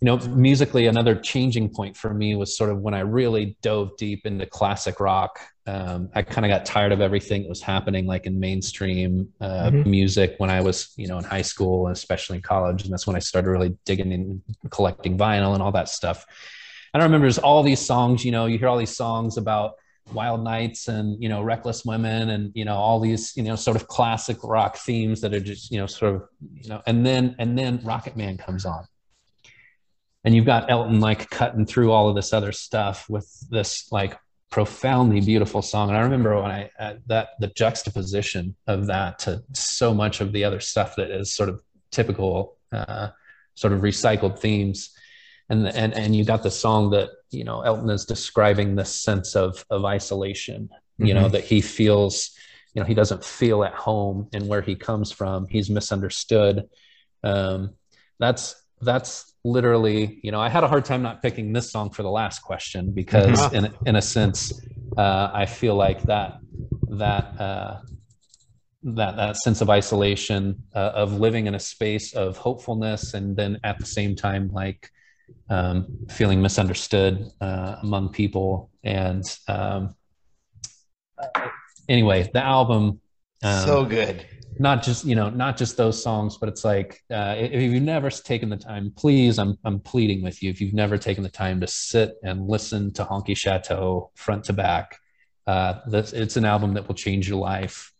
[0.00, 3.96] You know, musically, another changing point for me was sort of when I really dove
[3.96, 5.38] deep into classic rock.
[5.66, 9.70] Um, I kind of got tired of everything that was happening, like in mainstream uh,
[9.70, 9.86] Mhm.
[9.86, 13.06] music, when I was, you know, in high school and especially in college, and that's
[13.06, 16.26] when I started really digging in, collecting vinyl and all that stuff.
[16.92, 19.74] And I remember there's all these songs, you know, you hear all these songs about
[20.12, 23.74] wild nights and you know reckless women and you know all these you know sort
[23.74, 26.22] of classic rock themes that are just you know sort of
[26.60, 28.84] you know and then and then rocket man comes on
[30.24, 34.18] and you've got elton like cutting through all of this other stuff with this like
[34.50, 35.88] profoundly beautiful song.
[35.88, 40.32] And i remember when i uh, that the juxtaposition of that to so much of
[40.32, 41.60] the other stuff that is sort of
[41.90, 43.08] typical uh,
[43.54, 44.90] sort of recycled themes.
[45.50, 49.36] And and and you got the song that you know Elton is describing this sense
[49.36, 51.32] of of isolation you know Mhm.
[51.32, 52.30] that he feels
[52.72, 55.46] you know he doesn't feel at home in where he comes from.
[55.48, 56.68] He's misunderstood.
[57.24, 57.74] Um
[58.18, 62.02] that's that's literally you know i had a hard time not picking this song for
[62.02, 63.52] the last question because Mhm.
[63.52, 64.52] in in a sense
[64.96, 66.38] uh i feel like that
[66.88, 67.80] that uh
[68.82, 73.58] that that sense of isolation uh, of living in a space of hopefulness and then
[73.64, 74.90] at the same time like
[75.48, 79.94] um, feeling misunderstood uh, among people and um,
[81.18, 81.48] uh,
[81.88, 83.00] anyway the album
[83.42, 84.26] um, so good.
[84.58, 88.10] Not just you know not just those songs but it's like uh, if you've never
[88.10, 90.50] taken the time please I'm, I'm pleading with you.
[90.50, 94.52] If you've never taken the time to sit and listen to honky chateau front to
[94.52, 94.98] back
[95.46, 97.92] uh, that's, it's an album that will change your life.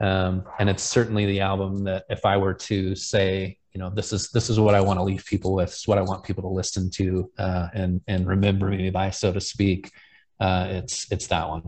[0.00, 4.12] Um, and it's certainly the album that if i were to say you know this
[4.12, 6.42] is this is what i want to leave people with it's what i want people
[6.42, 9.92] to listen to uh, and and remember me by so to speak
[10.40, 11.62] uh, it's it's that one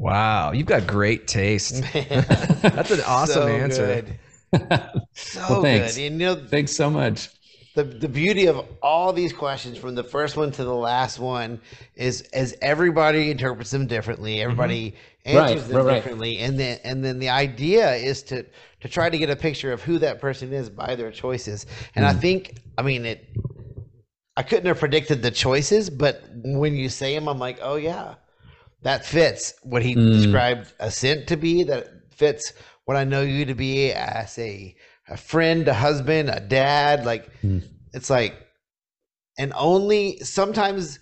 [0.00, 0.52] Wow.
[0.52, 1.82] You've got great taste.
[1.92, 3.86] That's an awesome so answer.
[3.86, 4.18] Good.
[5.14, 5.96] So Well, thanks.
[5.96, 6.06] good.
[6.06, 7.28] And you know, thanks so much
[7.74, 11.60] the the beauty of all these questions from the first one to the last one
[11.94, 14.50] is as everybody interprets them differently mm-hmm.
[14.50, 14.94] everybody
[15.24, 15.94] answers Right, them right, right.
[15.94, 18.44] differently and then and then the idea is to
[18.80, 22.04] to try to get a picture of who that person is by their choices and
[22.04, 22.20] i mm.
[22.20, 23.28] think i mean it
[24.36, 28.14] i couldn't have predicted the choices but when you say them i'm like oh yeah
[28.82, 30.12] that fits what he Mm.
[30.12, 32.52] described ascent to be that fits
[32.84, 34.74] what i know you to be as a
[35.08, 37.62] a friend a husband a dad like Mm.
[37.92, 38.34] it's like
[39.38, 40.98] and only sometimes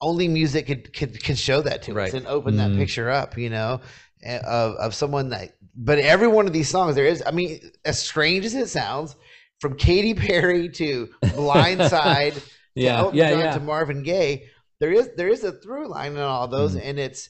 [0.00, 2.14] only music could could, could show that to us Right.
[2.14, 2.76] and open that Mm.
[2.78, 3.80] picture up you know
[4.22, 7.60] eh, of of someone that but every one of these songs there is i mean
[7.84, 9.16] as strange as it sounds
[9.60, 12.42] from Katy Perry to Blindside to
[12.74, 14.48] yeah Elton yeah John yeah to Marvin Gaye
[14.80, 16.80] there is there is a through line in all those Mm.
[16.84, 17.28] and it's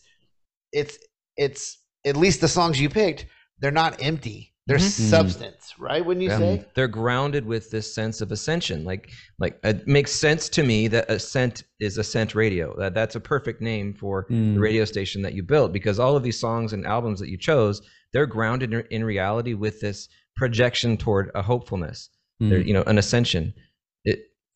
[0.72, 0.98] it's
[1.36, 3.26] it's at least the songs you picked
[3.60, 5.10] they're not empty They're Mm.
[5.10, 6.38] substance right wouldn't you Yeah.
[6.38, 8.84] say They're grounded with this sense of ascension.
[8.84, 12.76] Like, like it makes sense to me that Ascent is Ascent Radio.
[12.78, 14.54] That that's a perfect name for Mm.
[14.54, 17.36] the radio station that you built because all of these songs and albums that you
[17.38, 17.82] chose,
[18.12, 22.08] they're grounded in, in reality with this projection toward a hopefulness.
[22.40, 22.48] Mm.
[22.50, 23.52] They're, you know, an ascension.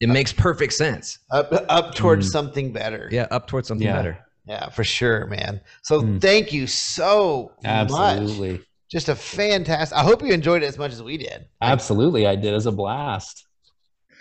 [0.01, 1.18] It it makes perfect sense.
[1.30, 2.32] up up towards Mm.
[2.32, 3.97] something better Yeah, up towards something Yeah.
[3.97, 4.18] better.
[4.47, 5.61] Yeah, for sure, man.
[5.82, 6.20] So Mm.
[6.20, 7.66] thank you so much.
[7.66, 9.97] absolutely Just a fantastic.
[9.97, 11.47] I hope you enjoyed it as much as we did.
[11.62, 12.53] Absolutely, I did.
[12.53, 13.45] It was a blast.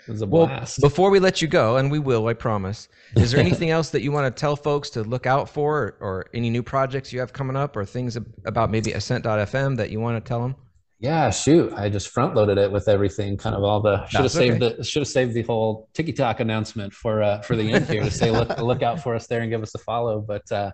[0.08, 0.78] It was a blast.
[0.80, 2.88] Well, before we let you go, and we will, I promise.
[3.14, 5.96] Is there anything else that you want to tell folks to look out for, or,
[6.00, 9.90] or any new projects you have coming up, or things ab- about maybe Ascent.fm that
[9.90, 10.56] you want to tell them?
[11.04, 13.36] Yeah, shoot, I just front loaded it with everything.
[13.36, 14.76] Kind of all the should have saved okay.
[14.78, 18.10] the should have saved the whole TikTok announcement for uh, for the end here to
[18.10, 20.22] say look look out for us there and give us a follow.
[20.22, 20.70] But uh,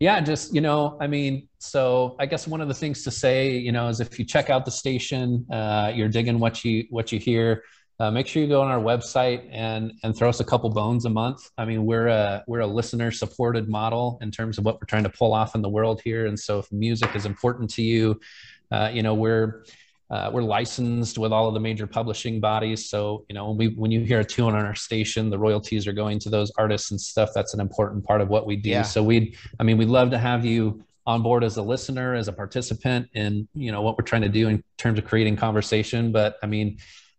[0.00, 3.58] yeah, just you know, I mean, so I guess one of the things to say,
[3.58, 7.12] you know, is if you check out the station, uh, you're digging what you what
[7.12, 7.62] you hear.
[8.00, 11.04] Uh, make sure you go on our website and and throw us a couple bones
[11.04, 11.50] a month.
[11.58, 15.02] I mean, we're a we're a listener supported model in terms of what we're trying
[15.02, 16.26] to pull off in the world here.
[16.26, 18.18] And so, if music is important to you,
[18.70, 19.64] uh, you know, we're
[20.10, 22.88] uh, we're licensed with all of the major publishing bodies.
[22.88, 25.86] So, you know, when we when you hear a tune on our station, the royalties
[25.86, 27.30] are going to those artists and stuff.
[27.34, 28.70] That's an important part of what we do.
[28.70, 28.82] Yeah.
[28.82, 32.28] So we'd, I mean, we'd love to have you on board as a listener, as
[32.28, 36.12] a participant in, you know, what we're trying to do in terms of creating conversation.
[36.12, 36.78] But I mean,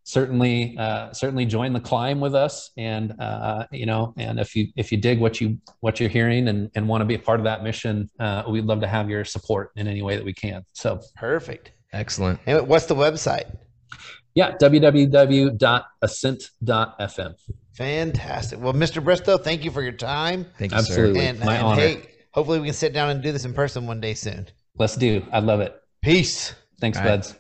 [0.10, 2.72] certainly, uh, certainly join the climb with us.
[2.77, 6.48] And, uh, you know, and if you, if you dig what you, what you're hearing
[6.48, 9.07] and, and want to be a part of that mission, uh, we'd love to have
[9.07, 10.65] your support in any way that we can.
[10.73, 11.73] So Perfect.
[11.94, 12.40] Excellent.
[12.48, 13.56] And what's the website?
[14.34, 17.36] Yeah, www.ascent.fm.
[17.73, 18.60] Fantastic.
[18.60, 19.03] Well, Mr.
[19.03, 20.48] Bristow, thank you for your time.
[20.57, 21.19] Thank you, Absolutely.
[21.19, 21.26] sir.
[21.27, 21.81] And, My and honor.
[21.81, 24.48] hey, hopefully we can sit down and do this in person one day soon.
[24.76, 25.23] Let's do.
[25.31, 25.80] I love it.
[26.02, 26.56] Peace.
[26.80, 27.11] Thanks, All right.
[27.11, 27.36] buds.